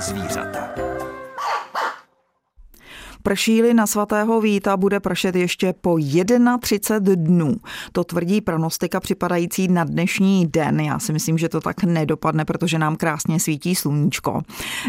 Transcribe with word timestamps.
zvířata. 0.00 0.79
Pršíli 3.30 3.74
na 3.74 3.86
svatého 3.86 4.40
Víta 4.40 4.76
bude 4.76 5.00
pršet 5.00 5.36
ještě 5.36 5.74
po 5.80 5.98
31 6.60 7.14
dnů. 7.14 7.56
To 7.92 8.04
tvrdí 8.04 8.40
pronostika 8.40 9.00
připadající 9.00 9.68
na 9.68 9.84
dnešní 9.84 10.46
den. 10.46 10.80
Já 10.80 10.98
si 10.98 11.12
myslím, 11.12 11.38
že 11.38 11.48
to 11.48 11.60
tak 11.60 11.84
nedopadne, 11.84 12.44
protože 12.44 12.78
nám 12.78 12.96
krásně 12.96 13.40
svítí 13.40 13.74
sluníčko. 13.74 14.42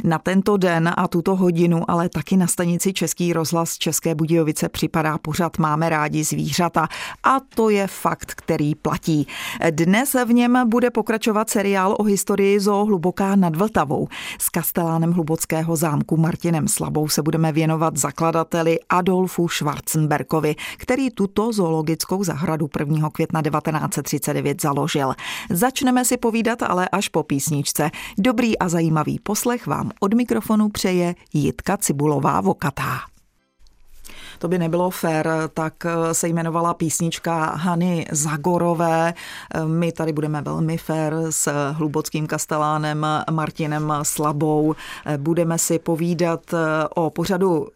Na 0.03 0.17
tento 0.17 0.57
den 0.57 0.91
a 0.97 1.07
tuto 1.07 1.35
hodinu, 1.35 1.91
ale 1.91 2.09
taky 2.09 2.37
na 2.37 2.47
stanici 2.47 2.93
Český 2.93 3.33
rozhlas 3.33 3.77
České 3.77 4.15
Budějovice 4.15 4.69
připadá 4.69 5.17
pořad 5.17 5.57
Máme 5.57 5.89
rádi 5.89 6.23
zvířata. 6.23 6.87
A 7.23 7.37
to 7.55 7.69
je 7.69 7.87
fakt, 7.87 8.33
který 8.33 8.75
platí. 8.75 9.27
Dnes 9.69 10.15
v 10.25 10.33
něm 10.33 10.69
bude 10.69 10.89
pokračovat 10.89 11.49
seriál 11.49 11.95
o 11.99 12.03
historii 12.03 12.59
zoo 12.59 12.85
Hluboká 12.85 13.35
nad 13.35 13.55
Vltavou. 13.55 14.07
S 14.39 14.49
kastelánem 14.49 15.11
Hlubockého 15.11 15.75
zámku 15.75 16.17
Martinem 16.17 16.67
Slabou 16.67 17.09
se 17.09 17.21
budeme 17.21 17.51
věnovat 17.51 17.97
za 17.97 18.11
zakladateli 18.31 18.79
Adolfu 18.89 19.47
Schwarzenberkovi, 19.47 20.55
který 20.77 21.09
tuto 21.09 21.51
zoologickou 21.51 22.23
zahradu 22.23 22.69
1. 22.79 23.09
května 23.09 23.41
1939 23.41 24.61
založil. 24.61 25.13
Začneme 25.49 26.05
si 26.05 26.17
povídat 26.17 26.63
ale 26.63 26.89
až 26.89 27.07
po 27.09 27.23
písničce. 27.23 27.89
Dobrý 28.17 28.59
a 28.59 28.69
zajímavý 28.69 29.19
poslech 29.19 29.67
vám 29.67 29.91
od 29.99 30.13
mikrofonu 30.13 30.69
přeje 30.69 31.15
Jitka 31.33 31.77
Cibulová 31.77 32.41
Vokatá. 32.41 32.99
To 34.39 34.47
by 34.47 34.59
nebylo 34.59 34.89
fér, 34.89 35.29
tak 35.53 35.73
se 36.11 36.27
jmenovala 36.27 36.73
písnička 36.73 37.45
Hany 37.45 38.05
Zagorové. 38.11 39.13
My 39.65 39.91
tady 39.91 40.13
budeme 40.13 40.41
velmi 40.41 40.77
fér 40.77 41.15
s 41.29 41.71
hlubockým 41.71 42.27
kastelánem 42.27 43.05
Martinem 43.31 43.93
Slabou. 44.03 44.75
Budeme 45.17 45.57
si 45.57 45.79
povídat 45.79 46.41
o 46.95 47.09
pořadu 47.09 47.67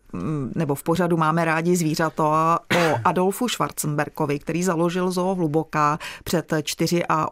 nebo 0.55 0.75
v 0.75 0.83
pořadu 0.83 1.17
máme 1.17 1.45
rádi 1.45 1.75
zvířata 1.75 2.59
o 2.59 2.99
Adolfu 3.05 3.47
Schwarzenberkovi, 3.47 4.39
který 4.39 4.63
založil 4.63 5.11
zoo 5.11 5.35
Hluboká 5.35 5.99
před 6.23 6.53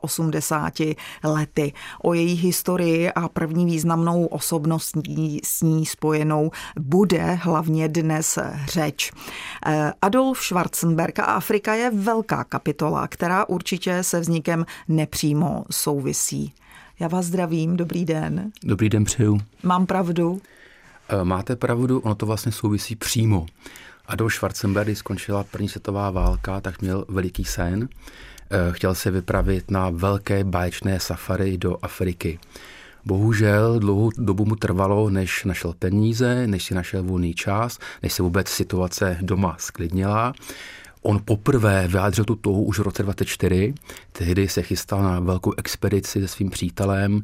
84 0.02 0.95
lety. 1.23 1.73
O 2.04 2.14
její 2.14 2.36
historii 2.36 3.11
a 3.11 3.30
první 3.30 3.66
významnou 3.66 4.26
osobností 4.26 5.42
s 5.44 5.61
ní 5.61 5.86
spojenou 5.86 6.52
bude 6.80 7.34
hlavně 7.34 7.88
dnes 7.88 8.39
řeč. 8.66 9.11
Eh, 9.66 9.94
Adolf 10.02 10.39
Schwarzenberg 10.44 11.20
a 11.20 11.23
Afrika 11.23 11.73
je 11.73 11.92
velká 11.92 12.44
kapitola, 12.44 13.08
která 13.08 13.50
určitě 13.50 14.04
se 14.04 14.20
vznikem 14.20 14.66
nepřímo 14.88 15.66
souvisí. 15.72 16.54
Já 17.00 17.08
vás 17.08 17.26
zdravím, 17.26 17.78
dobrý 17.78 18.06
den. 18.06 18.52
Dobrý 18.64 18.89
den 18.89 19.04
přeju. 19.04 19.39
Mám 19.64 19.86
pravdu? 19.86 20.42
Eh, 21.14 21.23
máte 21.23 21.56
pravdu, 21.56 22.00
ono 22.00 22.16
to 22.16 22.25
vlastně 22.25 22.52
souvisí 22.52 22.95
přímo. 22.95 23.45
Adolf 24.06 24.33
Schwarzenberg, 24.33 24.88
když 24.88 24.97
skončila 24.97 25.44
první 25.44 25.70
světová 25.70 26.11
válka, 26.11 26.61
tak 26.61 26.81
měl 26.81 27.05
veliký 27.08 27.45
sen. 27.45 27.89
Eh, 28.52 28.72
chtěl 28.72 28.95
se 28.95 29.11
vypravit 29.11 29.72
na 29.72 29.89
velké 29.89 30.43
báječné 30.43 30.99
safari 30.99 31.58
do 31.58 31.77
Afriky. 31.82 32.39
Bohužel 33.05 33.80
dlouhou 33.80 34.10
dobu 34.17 34.45
mu 34.45 34.55
trvalo, 34.55 35.10
než 35.10 35.43
našel 35.43 35.73
peníze, 35.80 36.48
než 36.48 36.64
si 36.64 36.73
našel 36.73 37.04
volný 37.04 37.33
čas, 37.33 37.80
než 38.04 38.14
se 38.14 38.23
vůbec 38.23 38.49
situace 38.49 39.17
doma 39.21 39.55
sklidnila. 39.60 40.33
On 41.02 41.20
poprvé 41.26 41.87
vyjádřil 41.87 42.26
tu 42.26 42.36
touhu 42.36 42.64
už 42.64 42.80
v 42.80 42.82
roce 42.82 43.04
24, 43.04 43.73
tehdy 44.11 44.48
se 44.48 44.61
chystal 44.61 45.04
na 45.04 45.20
velkou 45.20 45.54
expedici 45.58 46.21
se 46.21 46.27
svým 46.27 46.49
přítelem 46.49 47.23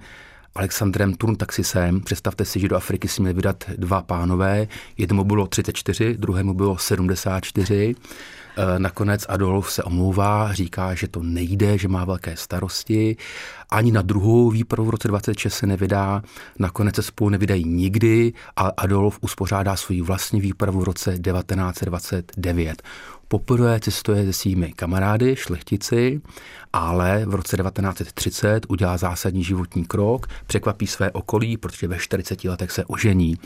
Alexandrem 0.56 1.14
Turntaxisem. 1.14 2.02
Představte 2.02 2.46
si, 2.46 2.60
že 2.60 2.68
do 2.68 2.76
Afriky 2.76 3.08
si 3.08 3.22
měli 3.22 3.34
vydat 3.34 3.64
dva 3.78 4.02
pánové. 4.02 4.68
Jednomu 4.98 5.24
bylo 5.24 5.48
34, 5.48 6.18
druhému 6.18 6.54
bylo 6.54 6.78
74. 6.78 7.96
Eh, 8.58 8.80
nakonec 8.80 9.26
Adolf 9.30 9.72
se 9.72 9.84
omlouvá, 9.84 10.54
říká, 10.54 10.94
že 10.94 11.08
to 11.08 11.24
nejde, 11.24 11.78
že 11.78 11.88
má 11.88 12.06
velké 12.06 12.38
starosti. 12.38 13.18
Ani 13.70 13.92
na 13.92 14.02
druhou 14.02 14.50
výpravu 14.50 14.88
v 14.88 14.90
roce 14.90 15.08
26 15.08 15.54
se 15.54 15.68
nevydá. 15.68 16.22
Nakonec 16.60 16.96
se 16.96 17.04
spolu 17.04 17.30
nevydají 17.30 17.66
nikdy 17.66 18.34
a 18.56 18.72
Adolf 18.78 19.18
uspořádá 19.22 19.76
svou 19.76 20.04
vlastní 20.04 20.42
výpravu 20.42 20.80
v 20.80 20.84
roce 20.84 21.12
1929. 21.12 22.84
Poprvé 23.32 23.80
cestuje 23.80 24.26
se 24.26 24.34
svými 24.34 24.74
kamarády, 24.74 25.36
šlechtici, 25.36 26.22
ale 26.74 27.26
v 27.26 27.36
roce 27.36 27.58
1930 27.58 28.66
udělá 28.70 28.98
zásadní 28.98 29.44
životní 29.44 29.86
krok, 29.86 30.28
překvapí 30.48 30.88
své 30.88 31.12
okolí, 31.12 31.58
protože 31.58 31.88
ve 31.88 32.00
40 32.00 32.44
letech 32.44 32.72
se 32.72 32.86
ožení. 32.86 33.38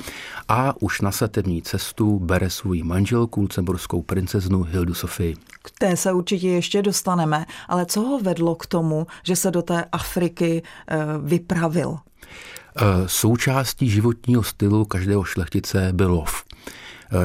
A 0.48 0.82
už 0.82 1.02
na 1.02 1.12
svatební 1.12 1.62
cestu 1.62 2.20
bere 2.20 2.50
svou 2.50 2.84
manželku, 2.84 3.42
lucemburskou 3.42 4.02
princeznu 4.02 4.64
Hildu 4.64 4.94
Sofii. 4.94 5.36
K 5.64 5.72
té 5.80 5.98
se 5.98 6.12
určitě 6.12 6.48
ještě 6.48 6.82
dostaneme, 6.82 7.46
ale 7.68 7.86
co 7.86 8.02
ho 8.02 8.20
vedlo 8.20 8.56
k 8.56 8.66
tomu, 8.66 9.08
že 9.24 9.36
se 9.36 9.52
do 9.52 9.62
té 9.62 9.86
Afriky 9.92 10.62
e, 10.88 10.98
vypravil? 11.24 11.98
E, 11.98 13.08
součástí 13.08 13.90
životního 13.90 14.44
stylu 14.44 14.86
každého 14.86 15.24
šlechtice 15.24 15.90
byl 15.94 16.12
lov. 16.12 16.44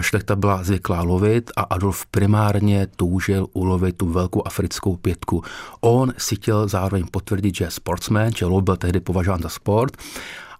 Šlechta 0.00 0.36
byla 0.36 0.64
zvyklá 0.64 1.02
lovit 1.02 1.50
a 1.56 1.60
Adolf 1.60 2.06
primárně 2.06 2.86
toužil 2.96 3.46
ulovit 3.52 3.96
tu 3.96 4.08
velkou 4.08 4.46
africkou 4.46 4.96
pětku. 4.96 5.42
On 5.80 6.12
si 6.18 6.36
chtěl 6.36 6.68
zároveň 6.68 7.04
potvrdit, 7.10 7.54
že 7.54 7.64
je 7.64 7.70
sportsman, 7.70 8.32
že 8.36 8.46
lov 8.46 8.64
byl 8.64 8.76
tehdy 8.76 9.00
považován 9.00 9.42
za 9.42 9.48
sport 9.48 9.96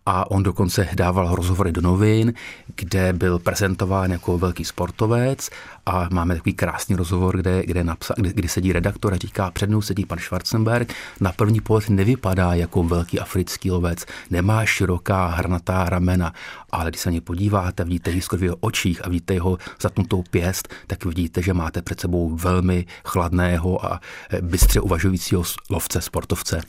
a 0.06 0.30
on 0.30 0.42
dokonce 0.42 0.88
dával 0.94 1.34
rozhovory 1.34 1.72
do 1.72 1.80
novin, 1.80 2.32
kde 2.76 3.12
byl 3.12 3.38
prezentován 3.38 4.10
jako 4.10 4.38
velký 4.38 4.64
sportovec 4.64 5.50
a 5.88 6.08
máme 6.12 6.34
takový 6.34 6.54
krásný 6.54 6.96
rozhovor, 6.96 7.36
kde, 7.36 7.62
kde, 7.66 7.84
napsa, 7.84 8.14
kdy, 8.16 8.32
kdy 8.32 8.48
sedí 8.48 8.72
redaktor 8.72 9.14
a 9.14 9.16
říká, 9.16 9.50
před 9.50 9.68
mnou 9.68 9.82
sedí 9.82 10.06
pan 10.06 10.18
Schwarzenberg, 10.18 10.92
na 11.20 11.32
první 11.32 11.60
pohled 11.60 11.90
nevypadá 11.90 12.54
jako 12.54 12.82
velký 12.82 13.20
africký 13.20 13.70
lovec, 13.70 14.06
nemá 14.30 14.66
široká 14.66 15.26
hrnatá 15.26 15.84
ramena, 15.84 16.32
ale 16.72 16.90
když 16.90 17.00
se 17.00 17.10
na 17.10 17.14
ně 17.14 17.20
podíváte, 17.20 17.84
vidíte 17.84 18.10
historii 18.10 18.40
v 18.40 18.44
jeho 18.44 18.56
očích 18.60 19.04
a 19.04 19.08
vidíte 19.08 19.34
jeho 19.34 19.58
zatnutou 19.80 20.22
pěst, 20.30 20.68
tak 20.86 21.04
vidíte, 21.04 21.42
že 21.42 21.54
máte 21.54 21.82
před 21.82 22.00
sebou 22.00 22.36
velmi 22.36 22.86
chladného 23.04 23.86
a 23.86 24.00
eh, 24.30 24.42
bystře 24.42 24.80
uvažujícího 24.80 25.42
lovce, 25.70 26.00
sportovce. 26.00 26.60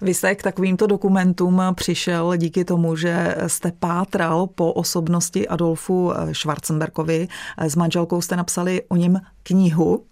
Vy 0.00 0.14
jste 0.14 0.34
k 0.34 0.42
takovýmto 0.42 0.86
dokumentům 0.86 1.62
přišel 1.74 2.36
díky 2.36 2.64
tomu, 2.64 2.96
že 2.96 3.36
jste 3.46 3.72
pátral 3.72 4.46
po 4.46 4.72
osobnosti 4.72 5.48
Adolfu 5.48 6.12
eh, 6.12 6.34
Schwarzenbergovi. 6.34 7.28
Eh, 7.58 7.70
s 7.70 7.76
manželkou 7.76 8.20
jste 8.20 8.36
napsali 8.64 8.82
o 8.88 8.96
něm 8.96 9.20
knihu. 9.42 10.04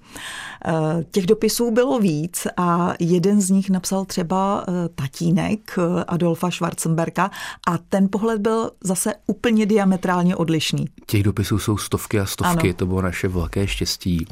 Eh, 0.65 1.05
těch 1.11 1.27
dopisů 1.27 1.71
bylo 1.71 1.99
víc 1.99 2.47
a 2.57 2.95
jeden 3.01 3.41
z 3.41 3.51
nich 3.51 3.71
napsal 3.71 4.05
třeba 4.05 4.65
tatínek 4.95 5.79
Adolfa 6.07 6.51
Schwarzenberga 6.51 7.31
a 7.69 7.79
ten 7.79 8.09
pohled 8.11 8.41
byl 8.41 8.71
zase 8.85 9.15
úplně 9.27 9.67
diametrálně 9.67 10.37
odlišný. 10.37 10.87
Těch 11.07 11.23
dopisů 11.23 11.59
jsou 11.59 11.77
stovky 11.77 12.21
a 12.21 12.27
stovky, 12.27 12.69
ano. 12.69 12.75
to 12.77 12.87
bylo 12.87 13.03
naše 13.03 13.29
velké 13.29 13.67
štěstí. 13.67 14.27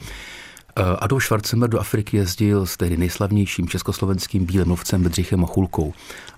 Eh, 0.77 0.83
Adolf 0.99 1.25
Schwarzenberg 1.25 1.73
do 1.73 1.81
Afriky 1.81 2.17
jezdil 2.17 2.67
s 2.67 2.77
tehdy 2.77 2.97
nejslavnějším 2.97 3.69
československým 3.69 4.47
bílým 4.47 4.77
Bedřichem 4.99 5.41
Machulkou. 5.41 5.95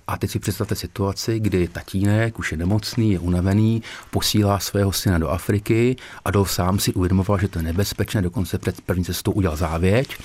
A 0.07 0.17
teď 0.17 0.31
si 0.31 0.39
představte 0.39 0.75
situaci, 0.75 1.39
kdy 1.39 1.67
tatínek 1.67 2.39
už 2.39 2.51
je 2.51 2.57
nemocný, 2.57 3.11
je 3.11 3.19
unavený, 3.19 3.83
posílá 4.11 4.59
svého 4.59 4.91
syna 4.91 5.17
do 5.17 5.29
Afriky. 5.29 5.95
Adolf 6.25 6.51
sám 6.51 6.79
si 6.79 6.93
uvědomoval, 6.93 7.39
že 7.39 7.47
to 7.47 7.59
je 7.59 7.63
nebezpečné, 7.63 8.21
dokonce 8.21 8.57
před 8.57 8.81
první 8.81 9.03
cestou 9.05 9.31
udělal 9.31 9.57
závěť. 9.57 10.17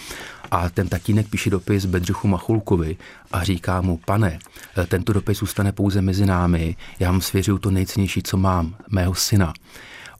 A 0.50 0.70
ten 0.70 0.88
tatínek 0.88 1.28
píše 1.28 1.50
dopis 1.50 1.84
Bedřichu 1.84 2.28
Machulkovi 2.28 2.96
a 3.32 3.44
říká 3.44 3.80
mu, 3.80 4.00
pane, 4.06 4.38
eh, 4.76 4.86
tento 4.86 5.12
dopis 5.12 5.38
zůstane 5.38 5.72
pouze 5.72 6.02
mezi 6.02 6.26
námi, 6.26 6.76
já 7.00 7.10
vám 7.10 7.20
svěřuju 7.20 7.58
to 7.58 7.70
nejcennější, 7.70 8.22
co 8.22 8.36
mám, 8.36 8.74
mého 8.90 9.14
syna 9.14 9.52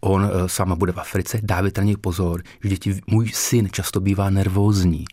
on 0.01 0.25
eh, 0.25 0.49
sám 0.49 0.79
bude 0.79 0.93
v 0.93 0.99
Africe, 0.99 1.39
dávajte 1.43 1.81
na 1.81 1.85
něj 1.85 1.97
pozor, 1.97 2.43
že 2.63 2.69
děti, 2.69 3.01
můj 3.07 3.31
syn 3.35 3.69
často 3.73 4.01
bývá 4.01 4.31
nervózní, 4.31 5.05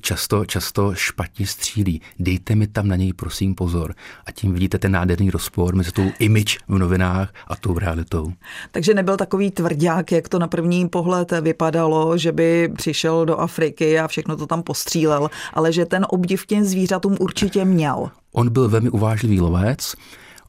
často, 0.00 0.44
často 0.44 0.94
špatně 0.94 1.46
střílí. 1.46 2.00
Dejte 2.18 2.54
mi 2.54 2.66
tam 2.66 2.88
na 2.88 2.96
něj 2.96 3.12
prosím 3.12 3.54
pozor. 3.54 3.94
A 4.26 4.32
tím 4.32 4.52
vidíte 4.52 4.78
ten 4.78 4.92
nádherný 4.92 5.30
rozpor 5.30 5.74
mezi 5.74 5.92
tou 5.92 6.10
image 6.18 6.58
v 6.68 6.78
novinách 6.78 7.34
a 7.48 7.56
tou 7.56 7.78
realitou. 7.78 8.32
Takže 8.70 8.94
nebyl 8.94 9.16
takový 9.16 9.50
tvrdák, 9.50 10.12
jak 10.12 10.28
to 10.28 10.38
na 10.38 10.48
první 10.48 10.88
pohled 10.88 11.32
vypadalo, 11.40 12.18
že 12.18 12.32
by 12.32 12.72
přišel 12.76 13.26
do 13.26 13.40
Afriky 13.40 13.98
a 13.98 14.08
všechno 14.08 14.36
to 14.36 14.46
tam 14.46 14.62
postřílel, 14.62 15.30
ale 15.52 15.72
že 15.72 15.86
ten 15.86 16.06
obdiv 16.08 16.46
těm 16.46 16.64
zvířatům 16.64 17.16
určitě 17.20 17.64
měl. 17.64 18.10
On 18.32 18.50
byl 18.50 18.68
velmi 18.68 18.90
uvážlivý 18.90 19.40
lovec, 19.40 19.94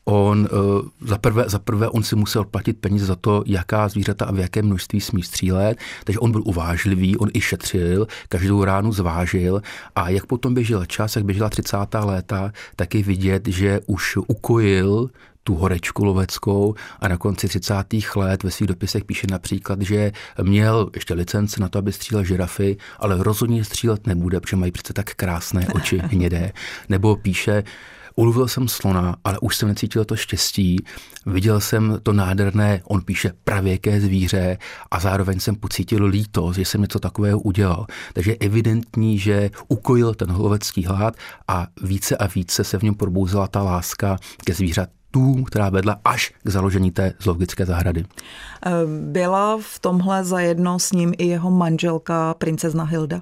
On 0.05 0.47
uh, 0.51 1.07
za, 1.07 1.17
prvé, 1.17 1.43
za 1.47 1.59
prvé 1.59 1.89
on 1.89 2.03
si 2.03 2.15
musel 2.15 2.43
platit 2.43 2.73
peníze 2.73 3.05
za 3.05 3.15
to, 3.15 3.43
jaká 3.45 3.87
zvířata 3.87 4.25
a 4.25 4.31
v 4.31 4.39
jakém 4.39 4.65
množství 4.65 5.01
smí 5.01 5.23
střílet, 5.23 5.77
takže 6.03 6.19
on 6.19 6.31
byl 6.31 6.41
uvážlivý, 6.45 7.17
on 7.17 7.29
i 7.33 7.41
šetřil, 7.41 8.07
každou 8.29 8.63
ránu 8.63 8.91
zvážil 8.91 9.61
a 9.95 10.09
jak 10.09 10.25
potom 10.25 10.53
běžel 10.53 10.85
čas, 10.85 11.15
jak 11.15 11.25
běžela 11.25 11.49
30. 11.49 11.77
léta, 12.03 12.51
tak 12.75 12.95
je 12.95 13.03
vidět, 13.03 13.47
že 13.47 13.79
už 13.87 14.17
ukojil 14.27 15.09
tu 15.43 15.55
horečku 15.55 16.05
loveckou 16.05 16.75
a 16.99 17.07
na 17.07 17.17
konci 17.17 17.47
30. 17.47 17.73
let 18.15 18.43
ve 18.43 18.51
svých 18.51 18.67
dopisech 18.67 19.03
píše 19.03 19.27
například, 19.31 19.81
že 19.81 20.11
měl 20.41 20.89
ještě 20.95 21.13
licenci 21.13 21.61
na 21.61 21.69
to, 21.69 21.79
aby 21.79 21.91
střílel 21.91 22.23
žirafy, 22.23 22.77
ale 22.99 23.23
rozhodně 23.23 23.63
střílet 23.63 24.07
nebude, 24.07 24.39
protože 24.39 24.55
mají 24.55 24.71
přece 24.71 24.93
tak 24.93 25.13
krásné 25.13 25.67
oči 25.73 25.97
hnědé. 25.97 26.51
Nebo 26.89 27.15
píše, 27.15 27.63
Ulovil 28.15 28.47
jsem 28.47 28.67
slona, 28.67 29.15
ale 29.23 29.39
už 29.39 29.55
jsem 29.55 29.69
necítil 29.69 30.05
to 30.05 30.15
štěstí. 30.15 30.85
Viděl 31.25 31.59
jsem 31.59 31.99
to 32.03 32.13
nádherné, 32.13 32.81
on 32.83 33.01
píše, 33.01 33.31
pravěké 33.43 34.01
zvíře 34.01 34.57
a 34.91 34.99
zároveň 34.99 35.39
jsem 35.39 35.55
pocítil 35.55 36.05
lítost, 36.05 36.55
že 36.55 36.65
jsem 36.65 36.81
něco 36.81 36.99
takového 36.99 37.39
udělal. 37.39 37.85
Takže 38.13 38.31
je 38.31 38.37
evidentní, 38.39 39.19
že 39.19 39.49
ukojil 39.67 40.13
ten 40.13 40.31
hlovecký 40.31 40.85
hlad 40.85 41.15
a 41.47 41.67
více 41.81 42.17
a 42.17 42.27
více 42.27 42.63
se 42.63 42.79
v 42.79 42.83
něm 42.83 42.95
probouzela 42.95 43.47
ta 43.47 43.63
láska 43.63 44.17
ke 44.43 44.53
zvířatům, 44.53 45.43
která 45.43 45.69
vedla 45.69 45.99
až 46.05 46.33
k 46.43 46.49
založení 46.49 46.91
té 46.91 47.13
zoologické 47.19 47.65
zahrady. 47.65 48.05
Eh, 48.65 48.71
byla 49.11 49.57
v 49.61 49.79
tomhle 49.79 50.23
zajedno 50.23 50.79
s 50.79 50.91
ním 50.91 51.13
i 51.17 51.27
jeho 51.27 51.51
manželka 51.51 52.33
princezna 52.33 52.83
Hilda? 52.83 53.21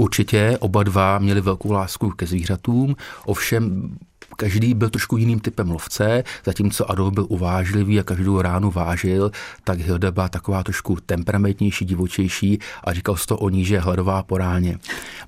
Určitě 0.00 0.58
oba 0.60 0.82
dva 0.82 1.18
měli 1.18 1.40
velkou 1.40 1.72
lásku 1.72 2.10
ke 2.10 2.26
zvířatům, 2.26 2.96
ovšem 3.24 3.92
každý 4.36 4.74
byl 4.74 4.90
trošku 4.90 5.16
jiným 5.16 5.40
typem 5.40 5.70
lovce, 5.70 6.24
zatímco 6.44 6.90
Adolf 6.90 7.14
byl 7.14 7.26
uvážlivý 7.28 8.00
a 8.00 8.02
každou 8.02 8.42
ránu 8.42 8.70
vážil, 8.70 9.30
tak 9.64 9.78
Hilda 9.78 10.10
byla 10.10 10.28
taková 10.28 10.62
trošku 10.62 10.96
temperamentnější, 11.06 11.84
divočejší 11.84 12.58
a 12.84 12.92
říkal 12.92 13.16
se 13.16 13.26
to 13.26 13.38
o 13.38 13.48
ní, 13.48 13.64
že 13.64 13.78
hladová 13.78 14.22
po 14.22 14.38
ráně. 14.38 14.78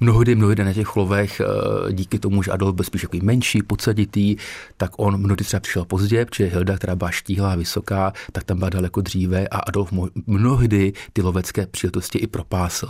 Mnohdy, 0.00 0.34
mnohdy 0.34 0.64
na 0.64 0.72
těch 0.72 0.96
lovech, 0.96 1.40
eh, 1.40 1.92
díky 1.92 2.18
tomu, 2.18 2.42
že 2.42 2.50
Adolf 2.50 2.74
byl 2.74 2.84
spíš 2.84 3.06
menší, 3.22 3.62
podsaditý, 3.62 4.36
tak 4.76 4.90
on 4.96 5.16
mnohdy 5.16 5.44
třeba 5.44 5.60
přišel 5.60 5.84
pozdě, 5.84 6.24
protože 6.24 6.44
Hilda, 6.46 6.76
která 6.76 6.96
byla 6.96 7.10
štíhlá, 7.10 7.54
vysoká, 7.54 8.12
tak 8.32 8.44
tam 8.44 8.58
byla 8.58 8.70
daleko 8.70 9.00
dříve 9.00 9.48
a 9.48 9.58
Adolf 9.58 9.92
mnohdy 10.26 10.92
ty 11.12 11.22
lovecké 11.22 11.66
příležitosti 11.66 12.18
i 12.18 12.26
propásl. 12.26 12.88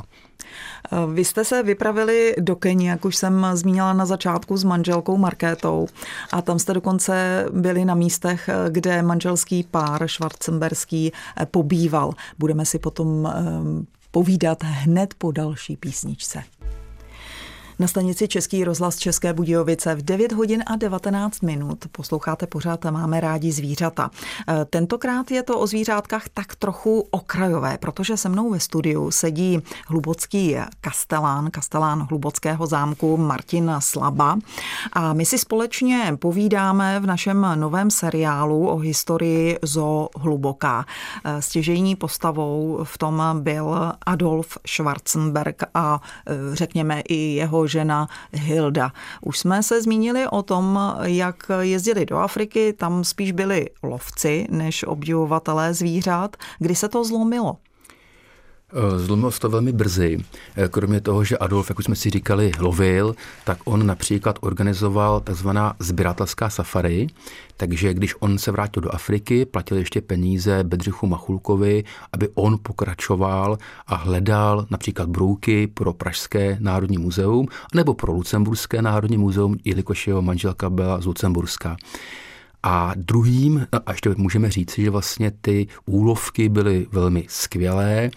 Vy 1.14 1.24
jste 1.24 1.44
se 1.44 1.62
vypravili 1.62 2.34
do 2.40 2.56
Keni, 2.56 2.88
jak 2.88 3.04
už 3.04 3.16
jsem 3.16 3.46
zmínila 3.54 3.92
na 3.92 4.06
začátku, 4.06 4.56
s 4.56 4.64
manželkou 4.64 5.16
Markétou 5.16 5.88
a 6.32 6.42
tam 6.42 6.58
jste 6.58 6.74
dokonce 6.74 7.46
byli 7.52 7.84
na 7.84 7.94
místech, 7.94 8.50
kde 8.68 9.02
manželský 9.02 9.62
pár 9.70 10.08
švarcemberský 10.08 11.12
pobýval. 11.50 12.12
Budeme 12.38 12.66
si 12.66 12.78
potom 12.78 13.26
eh, 13.26 13.32
povídat 14.10 14.62
hned 14.62 15.14
po 15.18 15.32
další 15.32 15.76
písničce. 15.76 16.42
Na 17.82 17.88
stanici 17.88 18.28
Český 18.28 18.64
rozhlas 18.64 18.96
České 18.96 19.32
Budějovice 19.32 19.94
v 19.94 20.02
9 20.02 20.32
hodin 20.32 20.62
a 20.66 20.76
19 20.76 21.40
minut 21.40 21.84
posloucháte 21.92 22.46
pořád 22.46 22.84
Máme 22.84 23.20
rádi 23.20 23.52
zvířata. 23.52 24.10
E, 24.48 24.64
tentokrát 24.64 25.30
je 25.30 25.42
to 25.42 25.58
o 25.58 25.66
zvířátkách 25.66 26.28
tak 26.34 26.56
trochu 26.56 27.06
okrajové, 27.10 27.78
protože 27.78 28.16
se 28.16 28.28
mnou 28.28 28.50
ve 28.50 28.60
studiu 28.60 29.10
sedí 29.10 29.58
hlubocký 29.86 30.56
kastelán, 30.80 31.50
kastelán 31.50 32.06
hlubockého 32.10 32.66
zámku 32.66 33.16
Martin 33.16 33.72
Slaba 33.78 34.38
a 34.92 35.12
my 35.12 35.24
si 35.24 35.38
společně 35.38 36.16
povídáme 36.18 37.00
v 37.00 37.06
našem 37.06 37.46
novém 37.54 37.90
seriálu 37.90 38.68
o 38.68 38.76
historii 38.76 39.58
zo 39.62 40.08
hluboká. 40.16 40.86
E, 41.24 41.42
stěžejní 41.42 41.96
postavou 41.96 42.80
v 42.84 42.98
tom 42.98 43.22
byl 43.40 43.92
Adolf 44.06 44.58
Schwarzenberg 44.66 45.62
a 45.74 46.00
e, 46.26 46.56
řekněme 46.56 47.00
i 47.00 47.16
jeho 47.16 47.71
žena 47.72 48.08
Hilda. 48.32 48.92
Už 49.20 49.38
jsme 49.38 49.62
se 49.62 49.82
zmínili 49.82 50.28
o 50.28 50.42
tom, 50.42 50.78
jak 51.02 51.50
jezdili 51.60 52.06
do 52.06 52.18
Afriky, 52.18 52.72
tam 52.72 53.04
spíš 53.04 53.32
byli 53.32 53.66
lovci 53.82 54.46
než 54.50 54.84
obdivovatelé 54.84 55.74
zvířat. 55.74 56.36
Kdy 56.58 56.74
se 56.74 56.88
to 56.88 57.04
zlomilo? 57.04 57.56
Eh, 58.74 58.98
zlomilo 58.98 59.30
se 59.30 59.40
to 59.40 59.48
velmi 59.48 59.72
brzy. 59.72 60.18
Eh, 60.56 60.68
kromě 60.68 61.00
toho, 61.00 61.24
že 61.24 61.38
Adolf, 61.38 61.68
jak 61.70 61.78
už 61.78 61.84
jsme 61.84 61.96
si 61.96 62.10
říkali, 62.10 62.52
lovil, 62.58 63.14
tak 63.44 63.58
on 63.64 63.86
například 63.86 64.38
organizoval 64.40 65.20
takzvaná 65.20 65.74
sběratelská 65.78 66.50
safari, 66.50 67.06
takže 67.56 67.94
když 67.94 68.14
on 68.20 68.38
se 68.38 68.50
vrátil 68.50 68.82
do 68.82 68.94
Afriky, 68.94 69.44
platil 69.44 69.76
ještě 69.76 70.00
peníze 70.00 70.64
Bedřichu 70.64 71.06
Machulkovi, 71.06 71.84
aby 72.12 72.28
on 72.34 72.58
pokračoval 72.62 73.58
a 73.86 73.94
hledal 73.94 74.66
například 74.70 75.08
brouky 75.08 75.66
pro 75.66 75.92
Pražské 75.92 76.56
národní 76.60 76.98
muzeum 76.98 77.48
nebo 77.74 77.94
pro 77.94 78.12
Lucemburské 78.12 78.82
národní 78.82 79.18
muzeum, 79.18 79.56
jelikož 79.64 80.06
jeho 80.06 80.22
manželka 80.22 80.70
byla 80.70 81.00
z 81.00 81.06
Lucemburska. 81.06 81.76
A 82.62 82.92
druhým, 82.96 83.66
a 83.86 83.92
ještě 83.92 84.10
můžeme 84.16 84.50
říct, 84.50 84.78
že 84.78 84.90
vlastně 84.90 85.30
ty 85.30 85.66
úlovky 85.86 86.48
byly 86.48 86.86
velmi 86.92 87.24
skvělé. 87.28 87.92
E, 88.00 88.10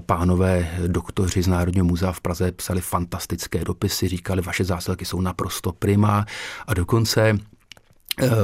pánové 0.00 0.70
doktoři 0.86 1.42
z 1.42 1.46
Národního 1.46 1.86
muzea 1.86 2.12
v 2.12 2.20
Praze 2.20 2.52
psali 2.52 2.80
fantastické 2.80 3.64
dopisy, 3.64 4.08
říkali, 4.08 4.42
vaše 4.42 4.64
zásilky 4.64 5.04
jsou 5.04 5.20
naprosto 5.20 5.72
prima 5.72 6.26
a 6.66 6.74
dokonce 6.74 7.38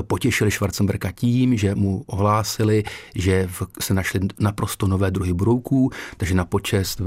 potěšili 0.03 0.51
Schwarzenberga 0.51 1.13
tím, 1.13 1.57
že 1.57 1.75
mu 1.75 2.05
ohlásili, 2.07 2.85
že 3.15 3.49
se 3.81 3.95
našli 3.95 4.21
naprosto 4.39 4.87
nové 4.87 5.11
druhy 5.11 5.33
brouků, 5.33 5.91
takže 6.17 6.35
na 6.35 6.45
počest 6.45 7.01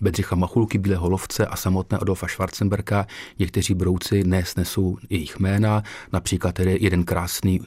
Bedřicha 0.00 0.36
Machulky, 0.36 0.78
Bílého 0.78 1.10
lovce 1.10 1.46
a 1.46 1.56
samotné 1.56 1.98
Adolfa 1.98 2.28
Schwarzenberga 2.28 3.06
někteří 3.38 3.74
brouci 3.74 4.24
dnes 4.24 4.56
nesou 4.56 4.98
jejich 5.10 5.38
jména, 5.38 5.82
například 6.12 6.54
tedy 6.54 6.78
jeden 6.80 7.04
krásný 7.04 7.60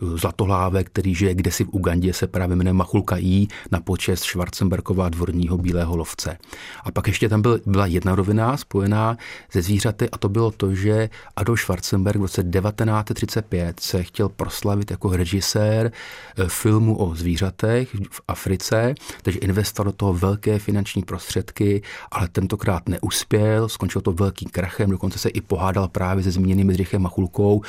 Zlatohláve, 0.00 0.84
který 0.84 1.14
žije 1.14 1.34
kdesi 1.34 1.64
v 1.64 1.68
Ugandě, 1.72 2.12
se 2.12 2.26
právě 2.26 2.56
jmenuje 2.56 2.72
Machulka 2.72 3.16
Jí 3.16 3.48
na 3.70 3.80
počest 3.80 4.22
Schwarzenberkova 4.22 5.08
dvorního 5.08 5.58
bílého 5.58 5.96
lovce. 5.96 6.38
A 6.84 6.90
pak 6.90 7.06
ještě 7.06 7.28
tam 7.28 7.42
byl, 7.42 7.60
byla 7.66 7.86
jedna 7.86 8.14
rovina 8.14 8.56
spojená 8.56 9.16
ze 9.52 9.62
zvířaty 9.62 10.10
a 10.10 10.18
to 10.18 10.28
bylo 10.28 10.50
to, 10.50 10.74
že 10.74 11.10
Adolf 11.36 11.60
Schwarzenberg 11.60 12.18
v 12.18 12.22
roce 12.22 12.42
1935 12.42 13.80
se 13.80 14.02
chtěl 14.02 14.28
proslavit 14.28 14.90
jako 14.90 15.16
režisér 15.16 15.92
eh, 16.36 16.44
filmu 16.48 16.96
o 16.96 17.14
zvířatech 17.14 17.94
v 18.10 18.20
Africe, 18.28 18.94
takže 19.22 19.38
investoval 19.38 19.84
do 19.84 19.92
toho 19.92 20.14
velké 20.14 20.58
finanční 20.58 21.02
prostředky, 21.02 21.82
ale 22.10 22.28
tentokrát 22.28 22.88
neuspěl, 22.88 23.68
skončil 23.68 24.00
to 24.00 24.12
velkým 24.12 24.48
krachem, 24.48 24.90
dokonce 24.90 25.18
se 25.18 25.28
i 25.28 25.40
pohádal 25.40 25.88
právě 25.88 26.24
se 26.24 26.30
zmíněným 26.30 26.66
Bedřichem 26.66 27.02
Machulkou, 27.02 27.62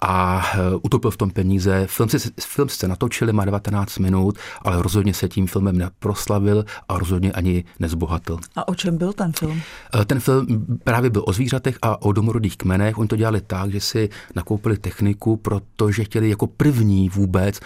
a 0.00 0.42
eh, 0.54 0.58
utopil 0.82 1.10
v 1.10 1.16
tom 1.16 1.30
peníze. 1.30 1.86
Film, 1.86 2.08
si, 2.08 2.18
film 2.40 2.68
se 2.68 2.88
natočili, 2.88 3.32
má 3.32 3.44
19 3.44 3.98
minut, 3.98 4.38
ale 4.62 4.82
rozhodně 4.82 5.14
se 5.14 5.28
tím 5.28 5.46
filmem 5.46 5.78
neproslavil 5.78 6.64
a 6.88 6.98
rozhodně 6.98 7.32
ani 7.32 7.64
nezbohatil. 7.80 8.38
A 8.56 8.68
o 8.68 8.74
čem 8.74 8.96
byl 8.96 9.12
ten 9.12 9.32
film? 9.32 9.60
Eh, 10.00 10.04
ten 10.04 10.20
film 10.20 10.46
právě 10.84 11.10
byl 11.10 11.24
o 11.26 11.32
zvířatech 11.32 11.78
a 11.82 12.02
o 12.02 12.12
domorodých 12.12 12.56
kmenech. 12.56 12.98
Oni 12.98 13.08
to 13.08 13.16
dělali 13.16 13.40
tak, 13.40 13.72
že 13.72 13.80
si 13.80 14.08
nakoupili 14.34 14.78
techniku, 14.78 15.36
protože 15.36 16.04
chtěli 16.04 16.30
jako 16.30 16.46
první 16.46 17.08
vůbec 17.08 17.60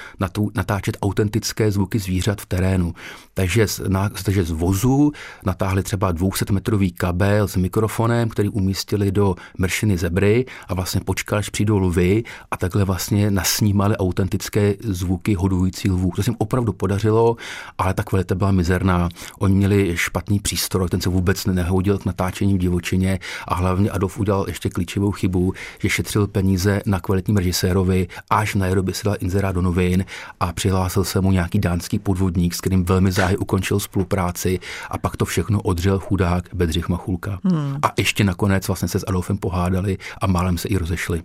natáčet 0.54 0.96
autentické 1.02 1.70
zvuky 1.70 1.98
zvířat 1.98 2.40
v 2.40 2.46
terénu. 2.46 2.94
Takže 3.34 3.68
z, 3.68 3.80
na, 3.88 4.08
takže 4.08 4.44
z 4.44 4.50
vozu 4.50 5.12
natáhli 5.44 5.82
třeba 5.82 6.12
200 6.12 6.52
metrový 6.52 6.92
kabel 6.92 7.48
s 7.48 7.56
mikrofonem, 7.56 8.28
který 8.28 8.48
umístili 8.48 9.12
do 9.12 9.34
mršiny 9.58 9.98
zebry 9.98 10.46
a 10.68 10.74
vlastně 10.74 11.00
počkali, 11.00 11.38
až 11.38 11.48
přijdou 11.48 11.78
lvy 11.78 12.17
a 12.50 12.56
takhle 12.56 12.84
vlastně 12.84 13.30
nasnímali 13.30 13.96
autentické 13.96 14.74
zvuky 14.80 15.34
hodující 15.34 15.90
lvů. 15.90 16.12
To 16.16 16.22
se 16.22 16.30
jim 16.30 16.36
opravdu 16.38 16.72
podařilo, 16.72 17.36
ale 17.78 17.94
ta 17.94 18.02
kvalita 18.02 18.34
byla 18.34 18.50
mizerná. 18.50 19.08
Oni 19.38 19.54
měli 19.54 19.96
špatný 19.96 20.38
přístroj, 20.38 20.88
ten 20.88 21.00
se 21.00 21.08
vůbec 21.08 21.46
nehodil 21.46 21.98
k 21.98 22.04
natáčení 22.04 22.54
v 22.54 22.58
divočině 22.58 23.18
a 23.48 23.54
hlavně 23.54 23.90
Adolf 23.90 24.18
udělal 24.18 24.44
ještě 24.48 24.70
klíčovou 24.70 25.12
chybu, 25.12 25.52
že 25.78 25.88
šetřil 25.88 26.26
peníze 26.26 26.80
na 26.86 27.00
kvalitním 27.00 27.36
režisérovi, 27.36 28.08
až 28.30 28.54
na 28.54 28.68
Nairobi 28.68 28.94
si 28.94 29.04
dal 29.04 29.16
inzerát 29.20 29.54
do 29.54 29.62
novin 29.62 30.04
a 30.40 30.52
přihlásil 30.52 31.04
se 31.04 31.20
mu 31.20 31.32
nějaký 31.32 31.58
dánský 31.58 31.98
podvodník, 31.98 32.54
s 32.54 32.60
kterým 32.60 32.84
velmi 32.84 33.12
záhy 33.12 33.36
ukončil 33.36 33.80
spolupráci 33.80 34.60
a 34.90 34.98
pak 34.98 35.16
to 35.16 35.24
všechno 35.24 35.62
odřel 35.62 35.98
chudák 35.98 36.48
Bedřich 36.54 36.88
Machulka. 36.88 37.38
Hmm. 37.44 37.76
A 37.82 37.92
ještě 37.98 38.24
nakonec 38.24 38.68
vlastně 38.68 38.88
se 38.88 38.98
s 38.98 39.04
Adolfem 39.08 39.38
pohádali 39.38 39.98
a 40.20 40.26
málem 40.26 40.58
se 40.58 40.68
i 40.68 40.76
rozešli. 40.76 41.22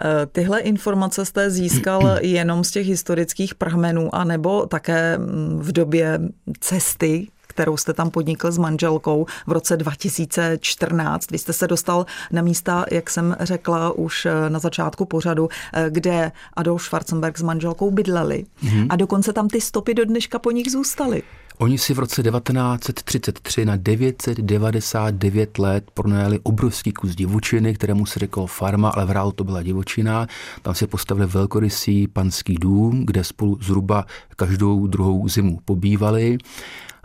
Eh, 0.00 0.26
tyhle 0.26 0.60
informace 0.60 1.24
jste 1.24 1.50
získal 1.50 2.18
jenom 2.20 2.64
z 2.64 2.70
těch 2.70 2.86
historických 2.86 3.54
pramenů, 3.54 4.14
anebo 4.14 4.66
také 4.66 5.18
mm, 5.18 5.58
v 5.62 5.72
době 5.72 6.20
cesty, 6.60 7.28
kterou 7.58 7.76
jste 7.76 7.92
tam 7.92 8.10
podnikl 8.10 8.52
s 8.52 8.58
manželkou 8.58 9.26
v 9.46 9.52
roce 9.52 9.76
2014. 9.76 11.30
Vy 11.30 11.38
jste 11.38 11.52
se 11.52 11.66
dostal 11.66 12.06
na 12.32 12.42
místa, 12.42 12.84
jak 12.90 13.10
jsem 13.10 13.36
řekla 13.40 13.92
už 13.92 14.26
eh, 14.26 14.50
na 14.50 14.58
začátku 14.58 15.04
pořadu, 15.04 15.48
eh, 15.72 15.86
kde 15.90 16.32
Adolf 16.54 16.82
Schwarzenberg 16.82 17.38
s 17.38 17.42
manželkou 17.42 17.90
bydleli. 17.90 18.44
Mm-hmm. 18.64 18.86
A 18.90 18.96
dokonce 18.96 19.32
tam 19.32 19.48
ty 19.48 19.60
stopy 19.60 19.94
do 19.94 20.04
dneška 20.04 20.38
po 20.38 20.50
nich 20.50 20.70
zůstaly. 20.70 21.22
Oni 21.60 21.78
si 21.78 21.94
v 21.94 21.98
roce 21.98 22.22
1933 22.22 23.64
na 23.64 23.76
999 23.76 25.58
let 25.58 25.90
pronajali 25.94 26.40
obrovský 26.42 26.92
kus 26.92 27.14
divočiny, 27.14 27.74
kterému 27.74 28.06
se 28.06 28.18
řekl 28.18 28.46
farma, 28.46 28.88
ale 28.88 29.06
v 29.06 29.10
reálu 29.10 29.32
to 29.32 29.44
byla 29.44 29.62
divočina. 29.62 30.26
Tam 30.62 30.74
si 30.74 30.86
postavili 30.86 31.26
velkorysý 31.26 32.08
panský 32.08 32.54
dům, 32.54 33.06
kde 33.06 33.24
spolu 33.24 33.58
zhruba 33.62 34.06
každou 34.36 34.86
druhou 34.86 35.28
zimu 35.28 35.58
pobývali 35.64 36.38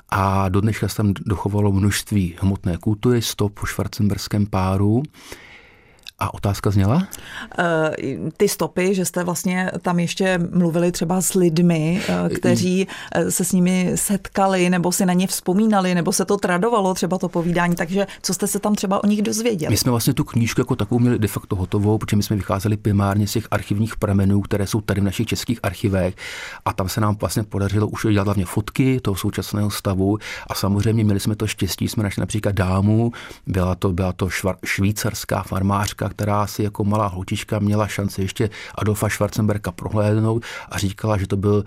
a 0.10 0.50
do 0.50 0.62
dneška 0.62 0.88
se 0.88 0.96
tam 0.96 1.14
dochovalo 1.26 1.72
množství 1.72 2.36
hmotné 2.40 2.78
kultury, 2.78 3.22
stop 3.22 3.60
po 3.60 3.66
švarcemberském 3.66 4.46
páru. 4.46 5.04
A 6.24 6.34
otázka 6.34 6.72
zněla? 6.72 7.08
Eh, 7.60 7.92
ty 8.38 8.50
stopy, 8.50 8.96
že 8.96 9.06
jste 9.06 9.24
vlastně 9.24 9.72
tam 9.82 10.00
ještě 10.00 10.40
mluvili 10.52 10.92
třeba 10.92 11.22
s 11.22 11.34
lidmi, 11.34 12.02
eh, 12.08 12.30
kteří 12.30 12.88
eh, 13.16 13.32
se 13.32 13.46
s 13.46 13.52
nimi 13.52 13.92
setkali, 13.96 14.70
nebo 14.70 14.92
si 14.92 15.06
na 15.06 15.14
ně 15.14 15.28
vzpomínali, 15.28 15.96
nebo 15.96 16.12
se 16.12 16.26
to 16.26 16.38
tradovalo 16.38 16.94
třeba 16.94 17.18
to 17.18 17.30
povídání, 17.30 17.76
takže 17.76 18.08
co 18.22 18.34
jste 18.34 18.48
se 18.48 18.60
tam 18.60 18.76
třeba 18.76 19.04
o 19.04 19.08
nich 19.08 19.22
dozvěděli? 19.22 19.72
My 19.72 19.78
jsme 19.78 19.92
vlastně 19.92 20.14
tu 20.14 20.24
knížku 20.24 20.62
jako 20.62 20.76
takovou 20.76 21.00
měli 21.00 21.20
de 21.20 21.28
facto 21.28 21.56
hotovou, 21.56 21.98
protože 21.98 22.18
my 22.18 22.24
jsme 22.24 22.36
vycházeli 22.36 22.78
primárně 22.78 23.28
z 23.28 23.32
těch 23.32 23.48
archivních 23.52 23.98
pramenů, 23.98 24.42
které 24.42 24.68
jsou 24.68 24.82
tady 24.82 25.02
v 25.02 25.04
našich 25.04 25.28
českých 25.28 25.60
archivech 25.64 26.16
a 26.66 26.74
tam 26.74 26.90
se 26.90 27.02
nám 27.02 27.16
vlastně 27.16 27.44
podařilo 27.44 27.88
už 27.88 28.06
dělat 28.12 28.28
hlavně 28.28 28.46
fotky 28.46 29.00
toho 29.02 29.16
současného 29.16 29.72
stavu 29.72 30.18
a 30.48 30.54
samozřejmě 30.54 31.04
měli 31.04 31.20
jsme 31.20 31.36
to 31.36 31.48
štěstí, 31.48 31.88
jsme 31.88 32.04
našli 32.04 32.20
například 32.20 32.56
dámu, 32.56 33.12
byla 33.48 33.76
to, 33.76 33.94
byla 33.94 34.14
to 34.14 34.30
švar, 34.30 34.56
švýcarská 34.66 35.44
farmářka, 35.44 36.10
která 36.14 36.48
si 36.48 36.64
jako 36.64 36.84
malá 36.84 37.08
holčička 37.08 37.60
měla 37.60 37.88
šanci 37.88 38.22
ještě 38.22 38.50
Adolfa 38.76 39.10
Schwarzenberga 39.10 39.72
prohlédnout 39.72 40.44
a 40.70 40.78
říkala, 40.78 41.18
že 41.18 41.28
to 41.28 41.38
byl 41.38 41.64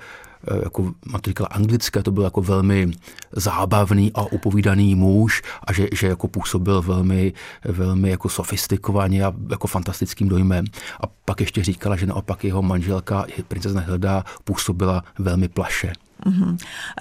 eh, 0.48 0.60
jako, 0.64 0.92
má 1.06 1.18
to 1.18 1.30
říkala 1.30 1.48
anglické, 1.52 2.02
to 2.02 2.10
byl 2.10 2.24
jako 2.24 2.42
velmi 2.42 2.90
zábavný 3.32 4.12
a 4.14 4.22
upovídaný 4.22 4.94
muž 4.94 5.42
a 5.64 5.72
že, 5.72 5.88
že 5.94 6.06
jako 6.06 6.28
působil 6.28 6.82
velmi, 6.82 7.32
velmi 7.64 8.10
jako 8.10 8.28
sofistikovaně 8.28 9.24
a 9.24 9.32
jako 9.50 9.66
fantastickým 9.66 10.28
dojmem. 10.28 10.64
A 11.00 11.06
pak 11.24 11.40
ještě 11.40 11.64
říkala, 11.64 11.96
že 11.96 12.06
naopak 12.06 12.44
jeho 12.44 12.62
manželka, 12.62 13.26
princezna 13.48 13.80
Hilda, 13.80 14.24
působila 14.44 15.04
velmi 15.18 15.48
plaše. 15.48 15.92
Mm-hmm. 16.26 16.56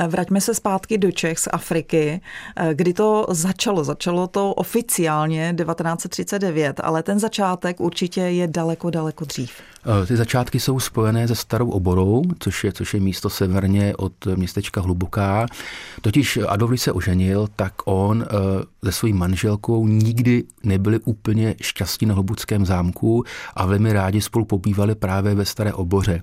Vraťme 0.08 0.42
se 0.42 0.54
zpátky 0.54 0.98
do 0.98 1.12
Čech 1.12 1.40
z 1.40 1.48
Afriky. 1.52 2.22
Eh, 2.56 2.74
kdy 2.74 2.94
to 2.94 3.26
začalo? 3.30 3.84
Začalo 3.84 4.28
to 4.28 4.54
oficiálně 4.54 5.56
1939, 5.58 6.80
ale 6.84 7.04
ten 7.04 7.20
začátek 7.20 7.80
určitě 7.80 8.22
je 8.22 8.48
daleko, 8.48 8.90
daleko 8.90 9.26
dřív. 9.26 9.52
Eh, 10.04 10.06
ty 10.06 10.18
začátky 10.18 10.60
jsou 10.60 10.80
spojené 10.80 11.28
se 11.28 11.36
Starou 11.36 11.70
oborou, 11.70 12.24
což 12.40 12.64
je, 12.64 12.74
což 12.74 12.94
je 12.94 13.00
místo 13.00 13.30
severně 13.30 13.96
od 13.96 14.14
městečka 14.36 14.82
Hluboká. 14.82 15.46
Totiž 16.02 16.40
Adolf, 16.48 16.82
se 16.82 16.92
oženil, 16.92 17.48
tak 17.56 17.74
on 17.86 18.26
se 18.84 18.92
svojí 18.92 19.14
manželkou 19.14 19.88
nikdy 19.88 20.44
nebyli 20.64 21.00
úplně 21.00 21.56
šťastní 21.62 22.08
na 22.08 22.14
Hlubuckém 22.14 22.66
zámku 22.66 23.24
a 23.56 23.66
velmi 23.66 23.94
rádi 23.94 24.22
spolu 24.22 24.46
pobývali 24.46 24.96
právě 24.96 25.36
ve 25.36 25.46
Staré 25.46 25.74
oboře. 25.74 26.22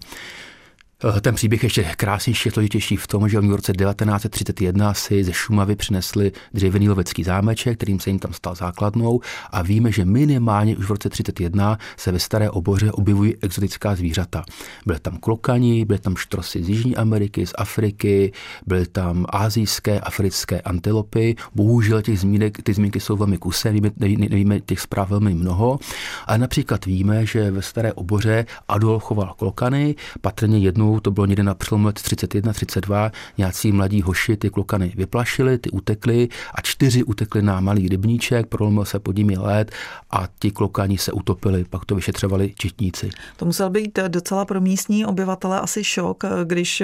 Eh, 1.05 1.21
ten 1.21 1.35
příběh 1.35 1.63
ještě 1.63 1.85
krásnější, 1.97 2.51
složitější 2.51 2.97
v 2.97 3.07
tom, 3.07 3.29
že 3.29 3.39
oni 3.39 3.49
v 3.49 3.55
roce 3.55 3.73
1931 3.73 4.95
si 4.95 5.25
ze 5.25 5.33
Šumavy 5.33 5.77
přinesli 5.77 6.33
dřevěný 6.55 6.89
lovecký 6.89 7.25
zámeček, 7.25 7.77
kterým 7.77 8.01
se 8.01 8.11
jim 8.11 8.19
tam 8.19 8.33
stal 8.33 8.55
základnou 8.55 9.21
a 9.51 9.63
víme, 9.63 9.93
že 9.93 10.05
minimálně 10.05 10.77
už 10.77 10.87
v 10.87 10.91
roce 10.91 11.09
31 11.09 11.79
se 11.97 12.13
ve 12.13 12.19
Staré 12.19 12.51
oboře 12.51 12.93
objevují 12.93 13.37
exotická 13.41 13.95
zvířata. 13.95 14.45
Byly 14.87 15.01
tam 15.01 15.17
klokani, 15.17 15.85
byly 15.85 15.99
tam 15.99 16.17
štrosy 16.17 16.63
z 16.63 16.69
Jižní 16.69 16.97
Ameriky, 16.97 17.47
z 17.47 17.53
Afriky, 17.59 18.33
byly 18.67 18.87
tam 18.87 19.27
azijské, 19.29 20.01
africké 20.01 20.61
antilopy. 20.61 21.37
Bohužel 21.55 22.03
těch 22.03 22.21
zmínek, 22.21 22.63
ty 22.63 22.75
zmínky 22.75 23.01
jsou 23.01 23.17
velmi 23.17 23.39
kusé, 23.39 23.69
nevíme, 23.69 23.91
nevíme 24.29 24.61
těch 24.61 24.81
zpráv 24.81 25.11
velmi 25.11 25.35
mnoho, 25.35 25.79
ale 26.27 26.39
například 26.39 26.87
víme, 26.87 27.27
že 27.27 27.51
ve 27.51 27.63
Staré 27.63 27.93
oboře 27.93 28.47
Adolf 28.69 29.03
choval 29.03 29.35
klokany, 29.39 29.95
patrně 30.21 30.59
jednou 30.59 30.92
to 31.01 31.11
bylo 31.11 31.27
někde 31.27 31.43
na 31.43 31.55
přelomu 31.55 31.87
let 31.87 31.97
31-32, 31.97 33.11
nějací 33.39 33.73
mladí 33.73 34.03
hoši 34.03 34.37
ty 34.37 34.51
klokany 34.51 34.93
vyplašili, 34.97 35.59
ty 35.59 35.71
utekli 35.71 36.29
a 36.55 36.61
čtyři 36.61 37.05
utekli 37.05 37.43
na 37.43 37.61
malý 37.61 37.89
rybníček, 37.89 38.47
prolomil 38.47 38.85
se 38.85 38.99
pod 38.99 39.17
nimi 39.17 39.37
let 39.37 39.73
a 40.11 40.29
ti 40.39 40.51
klokani 40.51 40.99
se 40.99 41.13
utopili, 41.13 41.65
pak 41.71 41.85
to 41.85 41.95
vyšetřovali 41.95 42.53
četníci. 42.57 43.11
To 43.37 43.45
musel 43.45 43.71
být 43.71 43.99
docela 44.09 44.45
pro 44.45 44.61
místní 44.61 45.07
obyvatele 45.07 45.61
asi 45.61 45.85
šok, 45.85 46.25
když 46.45 46.83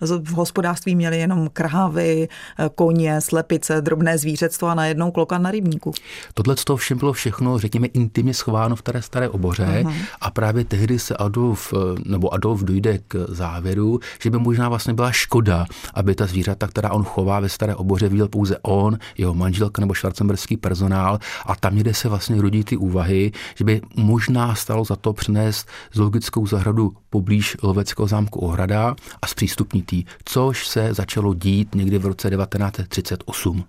v 0.00 0.32
hospodářství 0.32 0.96
měli 0.96 1.18
jenom 1.18 1.48
krávy, 1.52 2.28
koně, 2.74 3.20
slepice, 3.20 3.80
drobné 3.80 4.18
zvířectvo 4.18 4.68
a 4.68 4.74
najednou 4.74 5.10
klokan 5.10 5.42
na 5.42 5.50
rybníku. 5.50 5.92
Tohle 6.34 6.54
to 6.64 6.76
všem 6.76 6.98
bylo 6.98 7.12
všechno, 7.12 7.58
řekněme, 7.58 7.86
intimně 7.86 8.34
schováno 8.34 8.76
v 8.76 8.82
té 8.82 9.02
staré 9.02 9.28
oboře 9.28 9.82
uh-huh. 9.84 9.94
a 10.20 10.30
právě 10.30 10.64
tehdy 10.64 10.98
se 10.98 11.16
Adolf, 11.16 11.74
nebo 12.06 12.34
Adolf 12.34 12.62
dojde 12.62 12.98
k 13.08 13.26
zá 13.28 13.49
závěru, 13.50 14.00
že 14.22 14.30
by 14.30 14.38
možná 14.38 14.68
vlastně 14.68 14.94
byla 14.94 15.12
škoda, 15.12 15.66
aby 15.94 16.14
ta 16.14 16.26
zvířata, 16.26 16.66
která 16.66 16.90
on 16.90 17.04
chová 17.04 17.40
ve 17.40 17.48
staré 17.48 17.74
oboře, 17.74 18.08
viděl 18.08 18.28
pouze 18.28 18.58
on, 18.62 18.98
jeho 19.18 19.34
manželka 19.34 19.80
nebo 19.80 19.94
švarcemberský 19.94 20.56
personál 20.56 21.18
a 21.46 21.56
tam 21.56 21.74
někde 21.74 21.94
se 21.94 22.08
vlastně 22.08 22.42
rodí 22.42 22.64
ty 22.64 22.76
úvahy, 22.76 23.32
že 23.54 23.64
by 23.64 23.80
možná 23.96 24.54
stalo 24.54 24.84
za 24.84 24.96
to 24.96 25.12
přinést 25.12 25.68
zoologickou 25.92 26.46
zahradu 26.46 26.92
poblíž 27.10 27.56
loveckého 27.62 28.06
zámku 28.06 28.40
Ohrada 28.40 28.94
a 29.22 29.26
zpřístupnit 29.26 29.90
což 30.24 30.68
se 30.68 30.94
začalo 30.94 31.34
dít 31.34 31.74
někdy 31.74 31.98
v 31.98 32.06
roce 32.06 32.30
1938. 32.30 33.64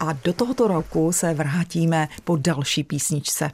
A 0.00 0.12
do 0.12 0.32
tohoto 0.32 0.68
roku 0.68 1.12
se 1.12 1.34
vrátíme 1.34 2.08
po 2.24 2.36
další 2.36 2.84
písničce. 2.84 3.50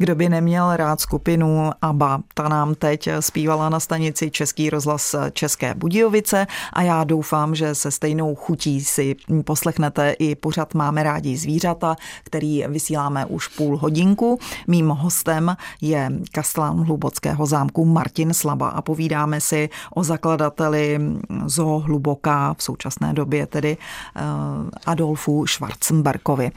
Kdo 0.00 0.14
by 0.14 0.28
neměl 0.28 0.76
rád 0.76 1.00
skupinu 1.00 1.70
ABBA, 1.82 2.20
ta 2.34 2.48
nám 2.48 2.74
teď 2.74 3.08
zpívala 3.20 3.68
na 3.68 3.80
stanici 3.80 4.30
Český 4.30 4.70
rozhlas 4.70 5.14
České 5.32 5.74
Budějovice 5.74 6.46
a 6.72 6.82
já 6.82 7.04
doufám, 7.04 7.54
že 7.54 7.74
se 7.74 7.90
stejnou 7.90 8.34
chutí 8.34 8.84
si 8.84 9.16
poslechnete 9.44 10.10
i 10.18 10.34
pořad 10.34 10.74
Máme 10.74 11.02
rádi 11.02 11.36
zvířata, 11.36 11.96
který 12.24 12.64
vysíláme 12.68 13.26
už 13.26 13.48
půl 13.48 13.76
hodinku. 13.76 14.38
Mým 14.66 14.88
hostem 14.88 15.56
je 15.80 16.10
kastlán 16.32 16.84
Hlubockého 16.84 17.46
zámku 17.46 17.84
Martin 17.84 18.34
Slaba 18.34 18.68
a 18.68 18.82
povídáme 18.82 19.40
si 19.40 19.68
o 19.94 20.04
zakladateli 20.04 21.00
Zoo 21.46 21.78
Hluboká 21.78 22.54
v 22.54 22.62
současné 22.62 23.12
době 23.12 23.46
tedy 23.46 23.76
eh, 24.16 24.20
Adolfu 24.86 25.46
Schwarzenberkovi. 25.46 26.50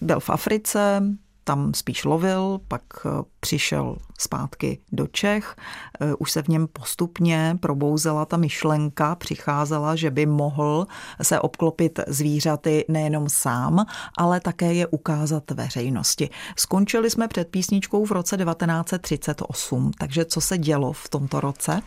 Byl 0.00 0.20
v 0.20 0.30
Africe, 0.30 1.02
tam 1.44 1.74
spíš 1.74 2.04
lovil, 2.04 2.60
pak 2.68 2.82
eh, 3.06 3.08
přišel 3.40 3.96
zpátky 4.18 4.78
do 4.92 5.06
Čech. 5.06 5.56
Eh, 6.00 6.14
už 6.14 6.30
se 6.30 6.42
v 6.42 6.48
něm 6.48 6.68
postupně 6.72 7.58
probouzela 7.60 8.24
ta 8.24 8.36
myšlenka, 8.36 9.14
přicházela, 9.14 9.96
že 9.96 10.10
by 10.10 10.26
mohl 10.26 10.86
se 11.22 11.40
obklopit 11.40 12.00
zvířaty 12.06 12.84
nejenom 12.88 13.28
sám, 13.28 13.86
ale 14.18 14.40
také 14.40 14.74
je 14.74 14.86
ukázat 14.86 15.50
veřejnosti. 15.50 16.30
Skončili 16.56 17.10
jsme 17.10 17.28
před 17.28 17.48
písničkou 17.48 18.04
v 18.04 18.10
roce 18.10 18.36
1938, 18.36 19.90
takže 19.98 20.24
co 20.24 20.40
se 20.40 20.58
dělo 20.58 20.92
v 20.92 21.08
tomto 21.08 21.40
roce? 21.40 21.82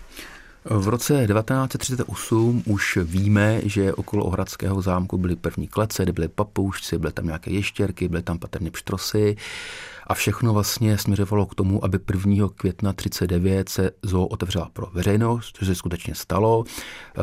V 0.65 0.88
roce 0.88 1.27
1938 1.27 2.63
už 2.65 2.98
víme, 3.03 3.62
že 3.63 3.93
okolo 3.93 4.25
Ohradského 4.25 4.82
zámku 4.82 5.17
byly 5.17 5.36
první 5.36 5.67
klece, 5.67 6.03
kde 6.03 6.12
byly 6.12 6.27
papoušci, 6.27 6.98
byly 6.98 7.13
tam 7.13 7.25
nějaké 7.25 7.51
ještěrky, 7.51 8.08
byly 8.08 8.22
tam 8.22 8.39
patrně 8.39 8.72
pštrosy 8.72 9.36
a 10.08 10.13
všechno 10.13 10.53
vlastně 10.53 10.98
směřovalo 10.98 11.46
k 11.46 11.55
tomu, 11.55 11.86
aby 11.86 12.00
1. 12.25 12.48
května 12.55 12.93
39 12.93 13.70
se 13.70 13.91
zoo 14.03 14.25
otevřela 14.25 14.70
pro 14.74 14.88
veřejnost, 14.93 15.58
což 15.58 15.67
se 15.67 15.75
skutečně 15.75 16.15
stalo. 16.15 16.63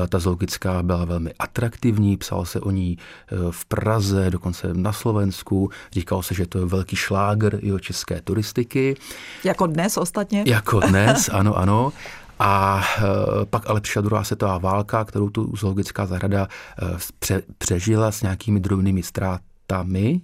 E, 0.04 0.08
ta 0.08 0.18
zoologická 0.18 0.82
byla 0.82 1.04
velmi 1.04 1.34
atraktivní, 1.38 2.16
psalo 2.16 2.46
se 2.46 2.60
o 2.60 2.70
ní 2.70 2.98
e, 2.98 3.36
v 3.50 3.64
Praze, 3.64 4.30
dokonce 4.30 4.68
na 4.74 4.92
Slovensku. 4.92 5.70
Říkalo 5.92 6.22
se, 6.22 6.34
že 6.34 6.46
to 6.46 6.58
je 6.58 6.64
velký 6.64 6.96
šláger 6.96 7.58
jeho 7.62 7.78
české 7.78 8.20
turistiky. 8.20 8.96
Jako 9.44 9.66
dnes 9.66 9.96
ostatně? 9.96 10.44
Jako 10.46 10.80
dnes, 10.80 11.28
ano, 11.32 11.58
ano. 11.58 11.92
A 12.42 12.82
e, 12.98 13.46
pak 13.46 13.70
ale 13.70 13.80
přišla 13.80 14.02
druhá 14.02 14.24
světová 14.24 14.58
válka, 14.58 15.04
kterou 15.04 15.30
tu 15.30 15.56
zoologická 15.56 16.06
zahrada 16.06 16.48
e, 16.82 16.98
pře, 17.18 17.42
přežila 17.58 18.12
s 18.12 18.22
nějakými 18.22 18.60
drobnými 18.60 19.02
ztrátami. 19.02 20.20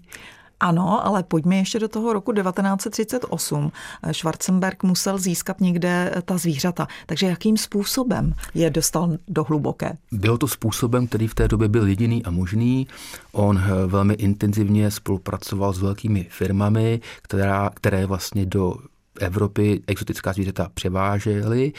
Ano, 0.60 1.06
ale 1.06 1.22
pojďme 1.22 1.56
ještě 1.56 1.78
do 1.78 1.88
toho 1.88 2.12
roku 2.12 2.32
1938. 2.32 3.72
Schwarzenberg 4.12 4.82
musel 4.82 5.18
získat 5.18 5.60
někde 5.60 6.14
ta 6.24 6.38
zvířata. 6.38 6.88
Takže 7.06 7.26
jakým 7.26 7.56
způsobem 7.56 8.34
je 8.54 8.70
dostal 8.70 9.16
do 9.28 9.44
hluboké? 9.44 9.96
Bylo 10.12 10.38
to 10.38 10.48
způsobem, 10.48 11.06
který 11.06 11.26
v 11.26 11.34
té 11.34 11.48
době 11.48 11.68
byl 11.68 11.86
jediný 11.86 12.24
a 12.24 12.30
možný. 12.30 12.86
On 13.32 13.62
velmi 13.86 14.14
intenzivně 14.14 14.90
spolupracoval 14.90 15.72
s 15.72 15.78
velkými 15.78 16.26
firmami, 16.30 17.00
která, 17.22 17.70
které 17.74 18.06
vlastně 18.06 18.46
do 18.46 18.76
Evropy 19.20 19.82
exotická 19.86 20.32
zvířata 20.32 20.68
převážely. 20.74 21.72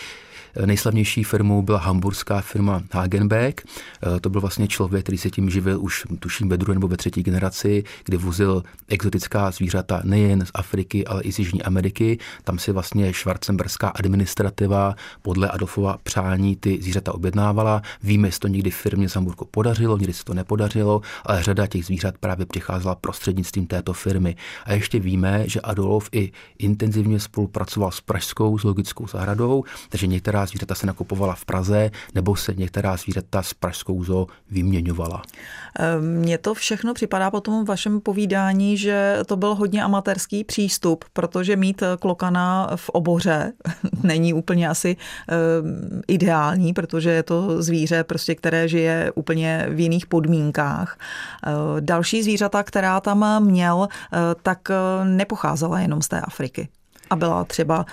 Nejslavnější 0.65 1.23
firmou 1.23 1.61
byla 1.61 1.79
hamburská 1.79 2.41
firma 2.41 2.83
Hagenbeck. 2.91 3.61
To 4.21 4.29
byl 4.29 4.41
vlastně 4.41 4.67
člověk, 4.67 5.03
který 5.05 5.17
se 5.17 5.29
tím 5.29 5.49
živil 5.49 5.81
už 5.81 6.05
tuším 6.19 6.49
ve 6.49 6.57
druhé 6.57 6.75
nebo 6.75 6.87
ve 6.87 6.97
třetí 6.97 7.23
generaci, 7.23 7.83
kdy 8.05 8.17
vozil 8.17 8.63
exotická 8.87 9.51
zvířata 9.51 10.01
nejen 10.03 10.45
z 10.45 10.51
Afriky, 10.53 11.07
ale 11.07 11.21
i 11.21 11.31
z 11.31 11.39
Jižní 11.39 11.63
Ameriky. 11.63 12.17
Tam 12.43 12.59
si 12.59 12.71
vlastně 12.71 13.13
švarcemberská 13.13 13.89
administrativa 13.89 14.95
podle 15.21 15.49
Adolfova 15.49 15.97
přání 16.03 16.55
ty 16.55 16.79
zvířata 16.81 17.13
objednávala. 17.13 17.81
Víme, 18.03 18.27
jestli 18.27 18.39
to 18.39 18.47
někdy 18.47 18.71
firmě 18.71 19.09
z 19.09 19.13
Hamburgu 19.13 19.45
podařilo, 19.51 19.97
někdy 19.97 20.13
se 20.13 20.23
to 20.23 20.33
nepodařilo, 20.33 21.01
ale 21.25 21.43
řada 21.43 21.67
těch 21.67 21.85
zvířat 21.85 22.17
právě 22.17 22.45
přicházela 22.45 22.95
prostřednictvím 22.95 23.67
této 23.67 23.93
firmy. 23.93 24.35
A 24.65 24.73
ještě 24.73 24.99
víme, 24.99 25.43
že 25.45 25.61
Adolf 25.61 26.09
i 26.11 26.31
intenzivně 26.57 27.19
spolupracoval 27.19 27.91
s 27.91 28.01
Pražskou 28.01 28.57
zoologickou 28.57 29.07
zahradou, 29.07 29.63
takže 29.89 30.07
některá 30.07 30.46
zvířata 30.47 30.75
se 30.75 30.87
nakupovala 30.87 31.35
v 31.35 31.45
Praze, 31.45 31.91
nebo 32.15 32.35
se 32.35 32.53
některá 32.53 32.97
zvířata 32.97 33.43
s 33.43 33.53
Pražskou 33.53 34.03
zoo 34.03 34.27
vyměňovala. 34.51 35.21
Mně 35.99 36.37
to 36.37 36.53
všechno 36.53 36.93
připadá 36.93 37.31
po 37.31 37.41
tom 37.41 37.65
vašem 37.65 38.01
povídání, 38.01 38.77
že 38.77 39.19
to 39.25 39.35
byl 39.35 39.55
hodně 39.55 39.83
amatérský 39.83 40.43
přístup, 40.43 41.05
protože 41.13 41.55
mít 41.55 41.83
klokana 41.99 42.69
v 42.75 42.89
oboře 42.89 43.53
není 44.03 44.33
úplně 44.33 44.69
asi 44.69 44.97
ideální, 46.07 46.73
protože 46.73 47.09
je 47.09 47.23
to 47.23 47.63
zvíře, 47.63 48.03
prostě, 48.03 48.35
které 48.35 48.67
žije 48.67 49.11
úplně 49.15 49.65
v 49.69 49.79
jiných 49.79 50.05
podmínkách. 50.05 50.97
Další 51.79 52.23
zvířata, 52.23 52.63
která 52.63 52.99
tam 52.99 53.43
měl, 53.43 53.87
tak 54.43 54.69
nepocházela 55.03 55.79
jenom 55.79 56.01
z 56.01 56.07
té 56.07 56.21
Afriky 56.21 56.67
a 57.09 57.15
byla 57.15 57.43
třeba 57.43 57.85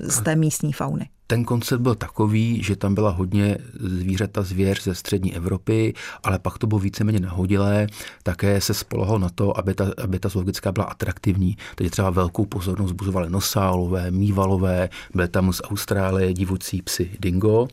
z 0.00 0.22
té 0.22 0.36
místní 0.36 0.72
fauny. 0.72 1.08
Ten 1.30 1.44
koncept 1.44 1.80
byl 1.80 1.94
takový, 1.94 2.62
že 2.62 2.76
tam 2.76 2.94
byla 2.94 3.10
hodně 3.10 3.58
zvířata, 3.80 4.42
zvěř 4.42 4.84
ze 4.84 4.94
střední 4.94 5.36
Evropy, 5.36 5.94
ale 6.22 6.38
pak 6.38 6.58
to 6.58 6.66
bylo 6.66 6.78
víceméně 6.78 7.20
nahodilé. 7.20 7.86
Také 8.22 8.60
se 8.60 8.74
spolohal 8.74 9.18
na 9.18 9.28
to, 9.28 9.58
aby 9.58 9.74
ta, 9.74 9.92
aby 10.02 10.18
ta 10.18 10.28
zoologická 10.28 10.72
byla 10.72 10.86
atraktivní. 10.86 11.56
Takže 11.74 11.90
třeba 11.90 12.10
velkou 12.10 12.46
pozornost 12.46 12.92
buzovaly 12.92 13.30
nosálové, 13.30 14.10
mývalové, 14.10 14.88
byly 15.14 15.28
tam 15.28 15.52
z 15.52 15.60
Austrálie 15.64 16.34
divocí 16.34 16.82
psy 16.82 17.10
dingo. 17.20 17.68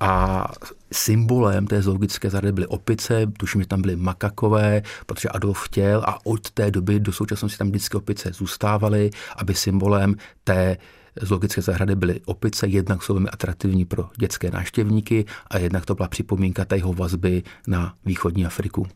A 0.00 0.46
symbolem 0.92 1.66
té 1.66 1.82
zoologické 1.82 2.30
zahrady 2.30 2.52
byly 2.52 2.66
opice, 2.66 3.26
tuším, 3.38 3.60
že 3.60 3.68
tam 3.68 3.82
byly 3.82 3.96
makakové, 3.96 4.82
protože 5.06 5.28
Adolf 5.28 5.62
chtěl 5.62 6.02
a 6.06 6.26
od 6.26 6.50
té 6.50 6.70
doby 6.70 7.00
do 7.00 7.12
současnosti 7.12 7.58
tam 7.58 7.68
vždycky 7.68 7.96
opice 7.96 8.30
zůstávaly, 8.32 9.10
aby 9.36 9.54
symbolem 9.54 10.14
té 10.44 10.76
zoologické 11.22 11.62
zahrady 11.62 11.96
byly 11.96 12.20
opice, 12.24 12.66
jednak 12.66 13.02
jsou 13.02 13.14
velmi 13.14 13.28
atraktivní 13.28 13.84
pro 13.84 14.08
dětské 14.18 14.50
návštěvníky 14.50 15.24
a 15.50 15.58
jednak 15.58 15.86
to 15.86 15.94
byla 15.94 16.08
připomínka 16.08 16.64
té 16.64 16.76
jeho 16.76 16.92
vazby 16.92 17.42
na 17.66 17.94
východní 18.04 18.46
Afriku. 18.46 18.86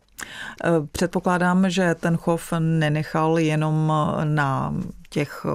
Předpokládám, 0.92 1.70
že 1.70 1.94
ten 1.94 2.16
chov 2.16 2.52
nenechal 2.58 3.38
jenom 3.38 3.92
na 4.24 4.74
těch 5.08 5.46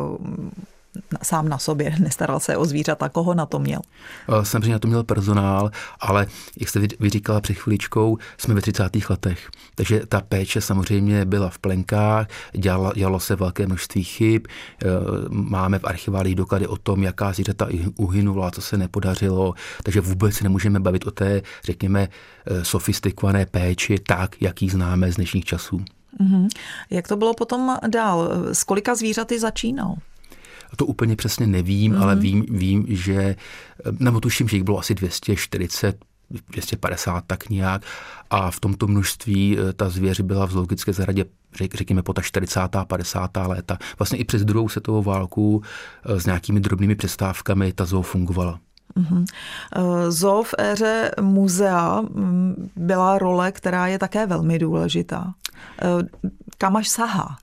sám 1.24 1.50
na 1.50 1.58
sobě, 1.58 1.96
nestaral 2.00 2.40
se 2.40 2.58
o 2.58 2.66
zvířata. 2.66 3.10
Koho 3.10 3.34
na 3.34 3.46
to 3.46 3.60
měl? 3.60 3.80
Eh, 4.30 4.46
samozřejmě 4.46 4.72
na 4.72 4.80
to 4.80 4.88
měl 4.88 5.04
personál, 5.04 5.72
ale 6.00 6.28
jak 6.60 6.70
jste 6.70 6.80
vyříkala 7.00 7.42
před 7.42 7.54
chviličkou, 7.54 8.18
jsme 8.38 8.54
ve 8.54 8.62
30. 8.62 9.10
letech. 9.10 9.50
Takže 9.76 10.02
ta 10.06 10.22
péče 10.22 10.62
samozřejmě 10.62 11.26
byla 11.26 11.50
v 11.50 11.60
plenkách, 11.60 12.28
dělalo, 12.54 12.94
dělalo 12.96 13.20
se 13.20 13.36
velké 13.36 13.66
množství 13.66 14.04
chyb, 14.04 14.42
eh, 14.48 14.88
máme 15.30 15.80
v 15.80 15.86
archiválích 15.86 16.36
doklady 16.36 16.68
o 16.68 16.78
tom, 16.78 17.04
jaká 17.04 17.34
zvířata 17.34 17.68
uhynula, 17.98 18.52
co 18.52 18.62
se 18.62 18.78
nepodařilo, 18.78 19.54
takže 19.84 20.02
vůbec 20.02 20.36
se 20.36 20.44
nemůžeme 20.44 20.80
bavit 20.80 21.08
o 21.08 21.12
té, 21.12 21.42
řekněme, 21.64 22.08
eh, 22.48 22.66
sofistikované 22.66 23.46
péči 23.46 24.00
tak, 24.08 24.42
jak 24.42 24.62
ji 24.62 24.70
známe 24.70 25.12
z 25.12 25.16
dnešních 25.16 25.46
časů. 25.46 25.82
Mm-hmm. 26.22 26.48
Jak 26.90 27.08
to 27.08 27.16
bylo 27.16 27.34
potom 27.34 27.78
dál? 27.88 28.30
S 28.54 28.64
kolika 28.64 28.96
zvířaty 28.96 29.40
začínal? 29.40 29.96
To 30.76 30.86
úplně 30.86 31.16
přesně 31.16 31.48
nevím, 31.48 31.94
mm-hmm. 31.94 32.02
ale 32.02 32.16
vím, 32.16 32.46
vím, 32.50 32.86
že, 32.90 33.36
nebo 34.00 34.20
tuším, 34.20 34.48
že 34.48 34.58
jich 34.58 34.64
bylo 34.64 34.80
asi 34.80 34.96
240 34.96 36.06
250 36.30 37.24
tak 37.28 37.50
nějak 37.50 37.82
a 38.30 38.52
v 38.52 38.60
tomto 38.60 38.88
množství 38.88 39.58
eh, 39.58 39.74
ta 39.74 39.90
zvěř 39.90 40.20
byla 40.20 40.46
v 40.46 40.52
zoologické 40.52 40.94
zahradě 40.94 41.26
řek, 41.56 41.76
řekněme 41.76 42.04
po 42.04 42.14
ta 42.14 42.22
40. 42.22 42.60
50. 42.88 43.32
léta. 43.48 43.78
Vlastně 44.00 44.18
i 44.18 44.24
přes 44.24 44.46
druhou 44.46 44.70
světovou 44.70 45.04
válku 45.04 45.62
eh, 46.06 46.20
s 46.20 46.26
nějakými 46.26 46.60
drobnými 46.60 46.96
přestávkami 46.96 47.74
ta 47.74 47.86
zoo 47.86 48.02
fungovala. 48.02 48.60
Mm-hmm. 48.98 49.26
Zoo 50.10 50.44
v 50.44 50.54
éře 50.58 51.12
muzea 51.22 52.02
mm, 52.02 52.70
byla 52.76 53.18
role, 53.18 53.52
která 53.52 53.88
je 53.88 54.00
také 54.00 54.28
velmi 54.28 54.60
důležitá. 54.60 55.34
Kam 56.58 56.76
až 56.76 56.90
sahá? 56.90 57.38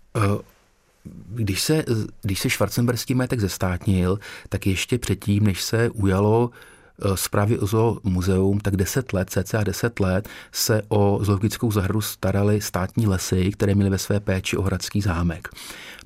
Když 1.29 1.63
se, 1.63 1.85
když 2.23 2.41
se 2.41 2.51
švarcemberský 2.51 3.15
majetek 3.15 3.41
zestátnil, 3.41 4.19
tak 4.49 4.67
ještě 4.67 4.99
předtím, 4.99 5.45
než 5.45 5.63
se 5.63 5.91
ujalo 5.91 6.51
eh, 6.51 7.17
zprávy 7.17 7.59
o 7.59 7.67
zoo 7.67 7.99
muzeum, 8.03 8.61
tak 8.61 8.77
10 8.77 9.13
let, 9.13 9.31
cca 9.31 9.65
10 9.65 10.01
let, 10.01 10.29
se 10.53 10.83
o 10.89 11.19
zoologickou 11.23 11.73
zahradu 11.73 12.01
starali 12.01 12.61
státní 12.61 13.07
lesy, 13.07 13.51
které 13.51 13.75
měly 13.75 13.91
ve 13.91 13.99
své 13.99 14.21
péči 14.21 14.57
Ohradský 14.57 15.01
zámek. 15.01 15.49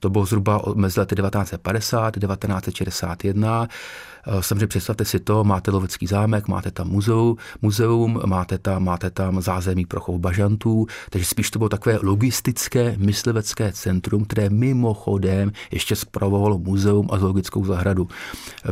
To 0.00 0.10
bylo 0.10 0.24
zhruba 0.24 0.62
mezi 0.74 1.00
lety 1.00 1.14
1950 1.14 2.14
1961. 2.14 3.68
Eh, 4.26 4.42
samozřejmě 4.42 4.66
představte 4.66 5.04
si 5.04 5.20
to, 5.20 5.44
máte 5.44 5.70
lovecký 5.70 6.06
zámek, 6.06 6.48
máte 6.48 6.70
tam 6.70 6.88
muzeum, 6.88 7.36
muzeum 7.62 8.20
máte, 8.26 8.58
tam, 8.58 8.84
máte 8.84 9.10
tam 9.10 9.40
zázemí 9.40 9.86
pro 9.86 10.00
chov 10.00 10.20
bažantů, 10.20 10.86
takže 11.10 11.26
spíš 11.26 11.50
to 11.50 11.58
bylo 11.58 11.68
takové 11.68 11.98
logistické 12.02 12.94
myslivecké 12.98 13.72
centrum, 13.72 14.24
které 14.24 14.50
mimochodem 14.50 15.52
ještě 15.70 15.96
zpravovalo 15.96 16.58
muzeum 16.58 17.08
a 17.12 17.18
zoologickou 17.18 17.64
zahradu. 17.64 18.08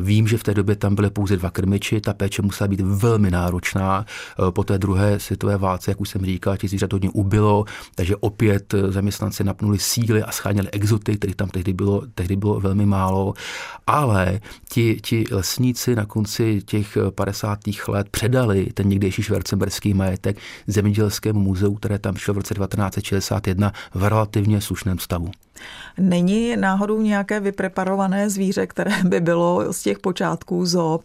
Vím, 0.00 0.28
že 0.28 0.38
v 0.38 0.42
té 0.42 0.54
době 0.54 0.76
tam 0.76 0.94
byly 0.94 1.10
pouze 1.10 1.36
dva 1.36 1.50
krmiči, 1.50 2.00
ta 2.00 2.14
péče 2.14 2.42
musela 2.42 2.68
být 2.68 2.80
velmi 2.80 3.30
náročná. 3.30 4.06
Eh, 4.06 4.50
po 4.50 4.64
té 4.64 4.78
druhé 4.78 5.20
světové 5.20 5.56
válce, 5.56 5.90
jak 5.90 6.00
už 6.00 6.08
jsem 6.08 6.24
říkal, 6.24 6.56
těch 6.56 6.70
zvířat 6.70 6.92
hodně 6.92 7.10
ubylo, 7.10 7.64
takže 7.94 8.16
opět 8.16 8.74
eh, 8.74 8.92
zaměstnanci 8.92 9.44
napnuli 9.44 9.78
síly 9.78 10.22
a 10.22 10.32
scháněli 10.32 10.70
exoty, 10.70 11.16
kterých 11.16 11.36
tam 11.36 11.48
tehdy 11.48 11.72
bylo, 11.72 12.02
tehdy 12.14 12.36
bylo 12.36 12.60
velmi 12.60 12.86
málo, 12.86 13.34
ale 13.86 14.40
ti, 14.68 15.00
ti 15.02 15.24
lesníci 15.44 15.96
na 15.96 16.06
konci 16.06 16.62
těch 16.66 16.98
50. 17.14 17.58
let 17.88 18.08
předali 18.10 18.66
ten 18.74 18.88
někdejší 18.88 19.22
švarcemberský 19.22 19.94
majetek 19.94 20.36
zemědělskému 20.66 21.40
muzeu, 21.40 21.74
které 21.74 21.98
tam 21.98 22.16
šlo 22.16 22.34
v 22.34 22.36
roce 22.36 22.54
1961 22.54 23.72
v 23.94 24.04
relativně 24.04 24.60
slušném 24.60 24.98
stavu. 24.98 25.30
Není 25.98 26.56
náhodou 26.56 27.00
nějaké 27.00 27.40
vypreparované 27.40 28.30
zvíře, 28.30 28.66
které 28.66 29.04
by 29.04 29.20
bylo 29.20 29.72
z 29.72 29.82
těch 29.82 29.98
počátků 29.98 30.66
zo 30.66 31.00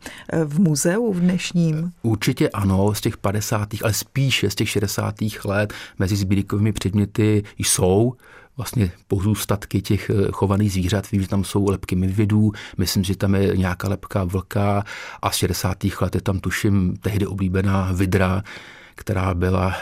v 0.45 0.59
muzeu 0.59 1.13
v 1.13 1.19
dnešním? 1.19 1.91
Určitě 2.03 2.49
ano, 2.49 2.93
z 2.93 3.01
těch 3.01 3.17
50. 3.17 3.69
ale 3.83 3.93
spíše 3.93 4.49
z 4.49 4.55
těch 4.55 4.69
60. 4.69 5.15
let 5.45 5.73
mezi 5.99 6.15
sbírkovými 6.15 6.71
předměty 6.71 7.43
jsou 7.57 8.13
vlastně 8.59 8.91
pozůstatky 9.07 9.81
těch 9.81 10.09
eh, 10.09 10.13
chovaných 10.31 10.71
zvířat. 10.71 11.11
Vím, 11.11 11.21
že 11.21 11.27
tam 11.27 11.43
jsou 11.43 11.69
lepky 11.69 11.95
medvědů, 11.95 12.51
myslím, 12.77 13.03
že 13.03 13.17
tam 13.17 13.35
je 13.35 13.57
nějaká 13.57 13.89
lepka 13.89 14.23
vlka 14.23 14.83
a 15.21 15.31
z 15.31 15.35
60. 15.35 15.77
let 16.01 16.15
je 16.15 16.21
tam 16.21 16.39
tuším 16.39 16.97
tehdy 17.01 17.27
oblíbená 17.27 17.91
vidra, 17.93 18.43
která 18.99 19.33
byla 19.33 19.75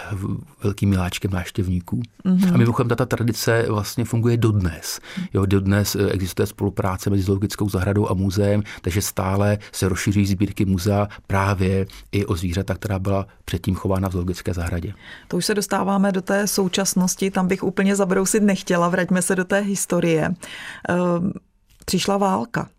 velkým 0.63 0.89
miláčkem 0.89 1.31
návštěvníků. 1.31 2.01
Mm-hmm. 2.25 2.53
A 2.53 2.57
mimochodem 2.57 2.89
tato 2.89 3.05
tradice 3.05 3.65
vlastně 3.69 4.05
funguje 4.05 4.37
dodnes. 4.37 4.99
Jo, 5.33 5.45
dodnes 5.45 5.95
eh, 5.95 6.09
existuje 6.09 6.47
spolupráce 6.47 7.09
mezi 7.09 7.23
zoologickou 7.23 7.69
zahradou 7.69 8.09
a 8.09 8.13
muzeem, 8.13 8.63
takže 8.81 9.01
stále 9.01 9.57
se 9.71 9.89
rozšiřují 9.89 10.25
sbírky 10.25 10.65
muzea 10.65 11.07
právě 11.27 11.85
i 12.11 12.25
o 12.25 12.35
zvířata, 12.35 12.75
která 12.75 12.99
byla 12.99 13.27
předtím 13.45 13.75
chována 13.75 14.09
v 14.09 14.11
zoologické 14.11 14.53
zahradě. 14.53 14.93
To 15.27 15.37
už 15.37 15.45
se 15.45 15.55
dostáváme 15.55 16.11
do 16.11 16.21
té 16.21 16.47
současnosti, 16.47 17.31
tam 17.31 17.47
bych 17.47 17.63
úplně 17.63 17.95
zabrousit 17.95 18.43
nechtěla, 18.43 18.89
vraťme 18.89 19.21
se 19.21 19.35
do 19.35 19.45
té 19.45 19.59
historie. 19.59 20.33
Ehm, 20.89 21.31
přišla 21.85 22.17
válka. 22.17 22.69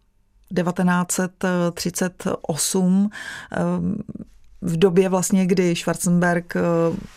1938 0.54 3.10
v 4.60 4.76
době 4.76 5.08
vlastně, 5.08 5.46
kdy 5.46 5.76
Schwarzenberg, 5.76 6.56
eh, 6.56 6.60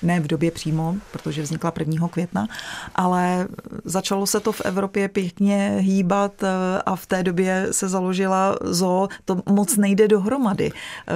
ne 0.02 0.20
v 0.20 0.28
době 0.28 0.52
přímo, 0.52 0.96
protože 1.12 1.42
vznikla 1.42 1.72
1. 1.72 2.08
května, 2.08 2.48
ale 2.96 3.48
začalo 3.86 4.28
se 4.28 4.40
to 4.40 4.52
v 4.52 4.62
Evropě 4.62 5.08
pěkně 5.08 5.78
hýbat 5.80 6.44
eh, 6.44 6.48
a 6.86 6.96
v 6.96 7.06
té 7.06 7.24
době 7.24 7.68
se 7.72 7.90
založila 7.90 8.56
zoo. 8.62 9.08
To 9.26 9.42
moc 9.50 9.78
nejde 9.78 10.08
dohromady. 10.08 10.72
Eh, 10.72 11.14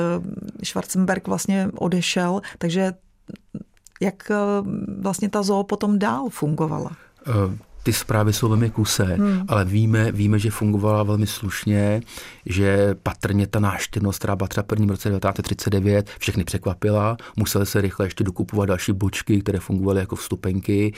Schwarzenberg 0.65 1.27
vlastně 1.27 1.69
odešel, 1.77 2.41
takže 2.57 2.93
jak 4.01 4.31
vlastně 5.01 5.29
ta 5.29 5.43
zoo 5.43 5.63
potom 5.63 5.99
dál 5.99 6.29
fungovala? 6.29 6.91
Ty 7.85 7.93
zprávy 7.93 8.33
jsou 8.33 8.47
velmi 8.47 8.69
kusé, 8.69 9.03
hmm. 9.03 9.41
ale 9.47 9.65
víme, 9.65 10.11
víme, 10.11 10.39
že 10.39 10.49
fungovala 10.51 11.03
velmi 11.03 11.27
slušně, 11.27 12.01
že 12.45 12.95
patrně 13.03 13.47
ta 13.47 13.59
náštěvnost, 13.59 14.19
která 14.19 14.35
byla 14.35 14.47
třeba 14.47 14.63
prvním 14.63 14.89
roce 14.89 15.09
1939, 15.09 16.09
všechny 16.19 16.43
překvapila, 16.43 17.17
museli 17.35 17.65
se 17.65 17.81
rychle 17.81 18.05
ještě 18.05 18.23
dokupovat 18.23 18.69
další 18.69 18.91
bočky, 18.91 19.41
které 19.41 19.59
fungovaly 19.59 19.99
jako 19.99 20.15
vstupenky 20.15 20.93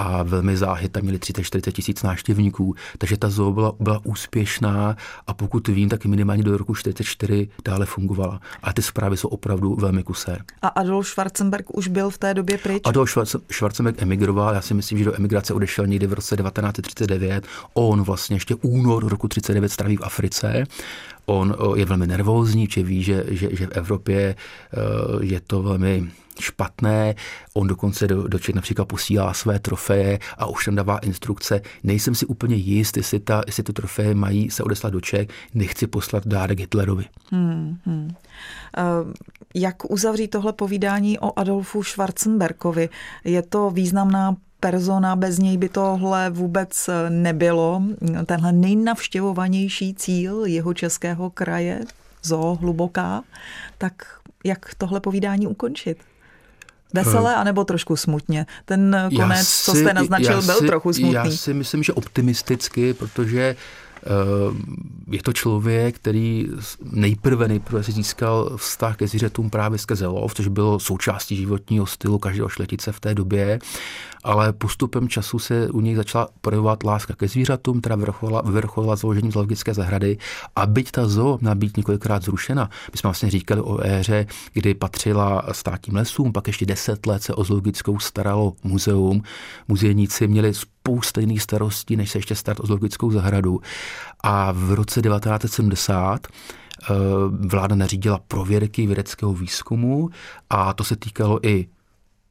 a 0.00 0.22
velmi 0.22 0.56
záhy 0.56 0.88
tam 0.88 1.02
měli 1.02 1.18
30-40 1.18 1.72
tisíc 1.72 2.02
návštěvníků, 2.02 2.74
takže 2.98 3.16
ta 3.16 3.30
zoo 3.30 3.52
byla, 3.52 3.72
byla 3.80 4.00
úspěšná 4.04 4.96
a 5.26 5.34
pokud 5.34 5.68
vím, 5.68 5.88
tak 5.88 6.04
minimálně 6.04 6.42
do 6.42 6.56
roku 6.56 6.74
44 6.74 7.48
dále 7.64 7.86
fungovala. 7.86 8.40
A 8.62 8.72
ty 8.72 8.82
zprávy 8.82 9.16
jsou 9.16 9.28
opravdu 9.28 9.74
velmi 9.74 10.02
kusé. 10.02 10.38
A 10.62 10.68
Adolf 10.68 11.06
Schwarzenberg 11.06 11.76
už 11.76 11.88
byl 11.88 12.10
v 12.10 12.18
té 12.18 12.34
době 12.34 12.58
pryč? 12.58 12.82
Adolf 12.84 13.18
Schwarzenberg 13.52 14.02
emigroval, 14.02 14.54
já 14.54 14.60
si 14.60 14.74
myslím, 14.74 14.98
že 14.98 15.04
do 15.04 15.16
emigrace 15.16 15.54
odešel 15.54 15.86
někdy 15.86 16.06
v 16.06 16.12
roce 16.12 16.36
1939. 16.36 17.46
On 17.74 18.02
vlastně 18.02 18.36
ještě 18.36 18.54
únor 18.54 19.08
roku 19.08 19.28
39 19.28 19.68
straví 19.68 19.96
v 19.96 20.02
Africe. 20.02 20.64
On 21.30 21.56
je 21.74 21.84
velmi 21.84 22.06
nervózní, 22.06 22.68
či 22.68 22.82
ví, 22.82 23.02
že, 23.02 23.24
že, 23.28 23.48
že 23.56 23.66
v 23.66 23.70
Evropě 23.70 24.18
eh, 24.18 24.76
je 25.20 25.40
to 25.40 25.62
velmi 25.62 26.10
špatné. 26.40 27.14
On 27.54 27.66
dokonce 27.66 28.06
do, 28.08 28.28
do 28.28 28.38
Čech 28.38 28.54
například 28.54 28.84
posílá 28.84 29.34
své 29.34 29.58
trofeje 29.58 30.18
a 30.38 30.46
už 30.46 30.64
tam 30.64 30.74
dává 30.74 30.98
instrukce. 30.98 31.60
Nejsem 31.82 32.14
si 32.14 32.26
úplně 32.26 32.56
jist, 32.56 32.96
jestli, 32.96 33.20
ta, 33.20 33.42
jestli 33.46 33.62
ty 33.62 33.72
trofeje 33.72 34.14
mají 34.14 34.50
se 34.50 34.62
odeslat 34.62 34.92
do 34.92 35.00
Čech. 35.00 35.28
Nechci 35.54 35.86
poslat 35.86 36.26
dárek 36.26 36.60
Hitlerovi. 36.60 37.04
Hmm, 37.30 37.78
hmm. 37.84 38.06
Uh, 38.06 39.12
jak 39.54 39.90
uzavřít 39.90 40.28
tohle 40.28 40.52
povídání 40.52 41.18
o 41.18 41.38
Adolfu 41.38 41.82
Schwarzenberkovi? 41.82 42.88
Je 43.24 43.42
to 43.42 43.70
významná 43.70 44.36
persona, 44.60 45.16
bez 45.16 45.38
něj 45.38 45.56
by 45.56 45.68
tohle 45.68 46.30
vůbec 46.30 46.90
nebylo. 47.08 47.82
Tenhle 48.26 48.52
nejnavštěvovanější 48.52 49.94
cíl 49.94 50.44
jeho 50.44 50.74
českého 50.74 51.30
kraje, 51.30 51.80
zoo 52.22 52.54
hluboká, 52.54 53.22
tak 53.78 53.92
jak 54.44 54.74
tohle 54.78 55.00
povídání 55.00 55.46
ukončit? 55.46 55.98
Veselé, 56.94 57.34
anebo 57.34 57.64
trošku 57.64 57.96
smutně? 57.96 58.46
Ten 58.64 58.96
konec, 59.16 59.48
si, 59.48 59.64
co 59.64 59.74
jste 59.74 59.94
naznačil, 59.94 60.42
byl 60.42 60.58
si, 60.58 60.66
trochu 60.66 60.92
smutný. 60.92 61.14
Já 61.14 61.30
si 61.30 61.54
myslím, 61.54 61.82
že 61.82 61.92
optimisticky, 61.92 62.94
protože 62.94 63.56
Eh, 63.56 63.56
je 65.10 65.22
to 65.22 65.32
člověk, 65.32 65.96
který 65.96 66.46
nejprve, 66.82 67.48
nejprve 67.48 67.82
si 67.82 67.92
získal 67.92 68.56
vztah 68.56 68.96
ke 68.96 69.06
zvířatům 69.06 69.50
právě 69.50 69.78
skrze 69.78 70.06
lov, 70.06 70.34
což 70.34 70.48
bylo 70.48 70.80
součástí 70.80 71.36
životního 71.36 71.86
stylu 71.86 72.18
každého 72.18 72.48
šletice 72.48 72.92
v 72.92 73.00
té 73.00 73.14
době, 73.14 73.58
ale 74.24 74.52
postupem 74.52 75.08
času 75.08 75.38
se 75.38 75.70
u 75.70 75.80
něj 75.80 75.94
začala 75.94 76.28
projevovat 76.40 76.84
láska 76.84 77.14
ke 77.14 77.28
zvířatům, 77.28 77.80
která 77.80 77.96
vrcholila, 77.96 78.42
vrcholila 78.44 78.96
založením 78.96 79.32
zoologické 79.32 79.74
zahrady. 79.74 80.18
A 80.56 80.66
byť 80.66 80.90
ta 80.90 81.08
zoo 81.08 81.38
měla 81.40 81.54
být 81.54 81.76
několikrát 81.76 82.22
zrušena, 82.22 82.70
my 82.92 82.98
jsme 82.98 83.08
vlastně 83.08 83.30
říkali 83.30 83.60
o 83.60 83.86
éře, 83.86 84.26
kdy 84.52 84.74
patřila 84.74 85.42
státním 85.52 85.96
lesům, 85.96 86.32
pak 86.32 86.46
ještě 86.46 86.66
deset 86.66 87.06
let 87.06 87.22
se 87.22 87.34
o 87.34 87.44
zoologickou 87.44 87.98
staralo 87.98 88.52
muzeum, 88.62 89.22
muzejníci 89.68 90.28
měli 90.28 90.52
spousta 90.80 91.20
jiných 91.20 91.42
starostí, 91.42 91.96
než 91.96 92.10
se 92.10 92.18
ještě 92.18 92.34
starat 92.34 92.60
o 92.60 92.66
zoologickou 92.66 93.10
zahradu. 93.10 93.60
A 94.22 94.52
v 94.52 94.72
roce 94.72 95.02
1970 95.02 96.26
eh, 96.26 96.94
vláda 97.30 97.74
nařídila 97.74 98.20
prověrky 98.28 98.86
vědeckého 98.86 99.32
výzkumu 99.32 100.08
a 100.50 100.72
to 100.72 100.84
se 100.84 100.96
týkalo 100.96 101.46
i 101.46 101.66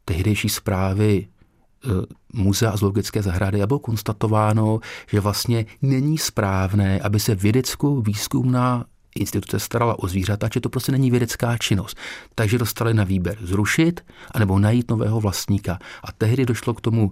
tehdejší 0.05 0.49
zprávy 0.49 1.27
eh, 1.27 1.89
muzea 2.33 2.77
zoologické 2.77 3.21
zahrady 3.21 3.61
a 3.61 3.67
bylo 3.67 3.79
konstatováno, 3.79 4.79
že 5.11 5.19
vlastně 5.19 5.65
není 5.81 6.17
správné, 6.17 6.99
aby 6.99 7.19
se 7.19 7.35
vědeckou 7.35 8.01
výzkumná 8.01 8.85
instituce 9.15 9.59
starala 9.59 9.99
o 9.99 10.07
zvířata, 10.07 10.49
že 10.53 10.59
to 10.59 10.69
prostě 10.69 10.91
není 10.91 11.11
vědecká 11.11 11.57
činnost. 11.57 11.97
Takže 12.35 12.57
dostali 12.57 12.93
na 12.93 13.03
výběr 13.03 13.37
zrušit 13.41 14.01
anebo 14.31 14.59
najít 14.59 14.91
nového 14.91 15.21
vlastníka. 15.21 15.79
A 16.03 16.11
tehdy 16.11 16.45
došlo 16.45 16.73
k 16.73 16.81
tomu 16.81 17.11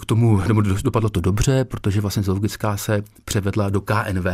k 0.00 0.04
tomu, 0.04 0.40
nebo 0.48 0.62
dopadlo 0.62 1.10
to 1.10 1.20
dobře, 1.20 1.64
protože 1.64 2.00
vlastně 2.00 2.22
zoologická 2.22 2.76
se 2.76 3.02
převedla 3.24 3.68
do 3.68 3.80
KNV, 3.80 4.26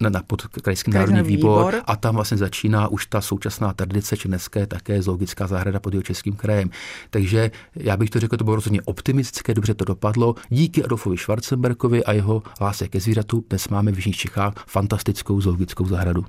na, 0.00 0.10
na 0.10 0.22
pod 0.26 0.46
krajský 0.46 0.90
národní 0.90 1.22
výbor, 1.22 1.66
výbor 1.66 1.82
a 1.86 1.96
tam 1.96 2.14
vlastně 2.14 2.36
začíná 2.36 2.88
už 2.88 3.06
ta 3.06 3.20
současná 3.20 3.72
tradice, 3.72 4.16
či 4.16 4.28
dneska 4.28 4.60
je 4.60 4.66
také 4.66 5.02
zoologická 5.02 5.46
zahrada 5.46 5.80
pod 5.80 5.94
jeho 5.94 6.02
českým 6.02 6.36
krajem. 6.36 6.70
Takže 7.10 7.50
já 7.76 7.96
bych 7.96 8.10
to 8.10 8.20
řekl, 8.20 8.36
to 8.36 8.44
bylo 8.44 8.56
rozhodně 8.56 8.82
optimistické, 8.82 9.54
dobře 9.54 9.74
to 9.74 9.84
dopadlo. 9.84 10.34
Díky 10.48 10.84
Adolfovi 10.84 11.18
Schwarzenberkovi 11.18 12.04
a 12.04 12.12
jeho 12.12 12.42
lásce 12.60 12.88
ke 12.88 13.00
zvířatu 13.00 13.44
dnes 13.50 13.68
máme 13.68 13.92
v 13.92 13.96
Jižních 13.96 14.16
Čechách 14.16 14.54
fantastickou 14.66 15.40
zoologickou 15.40 15.86
zahradu. 15.86 16.24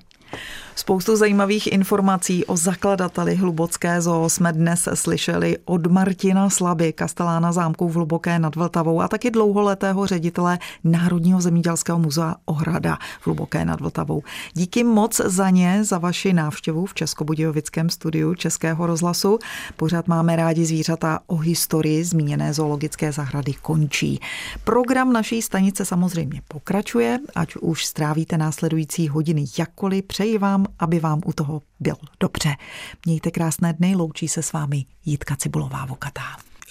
Spoustu 0.77 1.15
zajímavých 1.15 1.73
informací 1.73 2.45
o 2.45 2.57
zakladateli 2.57 3.35
Hlubocké 3.35 4.01
zoo 4.01 4.29
jsme 4.29 4.53
dnes 4.53 4.89
slyšeli 4.93 5.57
od 5.65 5.87
Martina 5.87 6.49
Slaby, 6.49 6.93
kastelána 6.93 7.51
zámku 7.51 7.89
v 7.89 7.93
Hluboké 7.93 8.39
nad 8.39 8.55
Vltavou 8.55 9.01
a 9.01 9.07
taky 9.07 9.31
dlouholetého 9.31 10.07
ředitele 10.07 10.59
Národního 10.83 11.41
zemědělského 11.41 11.99
muzea 11.99 12.35
Ohrada 12.45 12.97
v 13.19 13.25
Hluboké 13.25 13.65
nad 13.65 13.81
Vltavou. 13.81 14.23
Díky 14.53 14.83
moc 14.83 15.21
za 15.25 15.49
ně, 15.49 15.83
za 15.83 15.97
vaši 15.97 16.33
návštěvu 16.33 16.85
v 16.85 16.93
Českobudějovickém 16.93 17.89
studiu 17.89 18.35
Českého 18.35 18.87
rozhlasu. 18.87 19.39
Pořád 19.75 20.07
máme 20.07 20.35
rádi 20.35 20.65
zvířata 20.65 21.19
o 21.27 21.37
historii 21.37 22.03
zmíněné 22.03 22.53
zoologické 22.53 23.11
zahrady 23.11 23.53
končí. 23.53 24.19
Program 24.63 25.13
naší 25.13 25.41
stanice 25.41 25.85
samozřejmě 25.85 26.41
pokračuje, 26.47 27.19
ať 27.35 27.55
už 27.55 27.85
strávíte 27.85 28.37
následující 28.37 29.07
hodiny 29.07 29.45
jakkoliv 29.57 30.03
Přeji 30.15 30.37
vám, 30.37 30.65
aby 30.79 30.99
vám 30.99 31.21
u 31.25 31.33
toho 31.33 31.61
bylo 31.79 31.97
dobře. 32.19 32.55
Mějte 33.05 33.31
krásné 33.31 33.73
dny, 33.73 33.95
loučí 33.95 34.27
se 34.27 34.41
s 34.41 34.53
vámi 34.53 34.85
Jitka 35.05 35.35
Cibulová 35.35 35.85
Vokatá. 35.85 36.21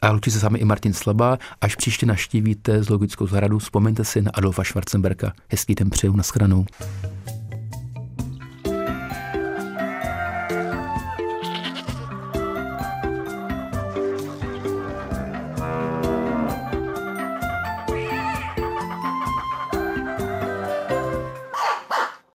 A 0.02 0.10
loučí 0.10 0.30
se 0.30 0.40
sami 0.40 0.58
i 0.58 0.64
Martin 0.64 0.92
Slaba. 0.92 1.38
Až 1.60 1.76
příště 1.76 2.06
naštívíte 2.06 2.82
zoologickou 2.82 3.26
zahradu, 3.26 3.58
vzpomeňte 3.58 4.04
si 4.04 4.22
na 4.22 4.30
Adolfa 4.34 4.64
Schwarzenberka. 4.64 5.32
Hezký 5.48 5.74
den 5.74 5.90
přeju, 5.90 6.16
nashledanou. 6.16 6.66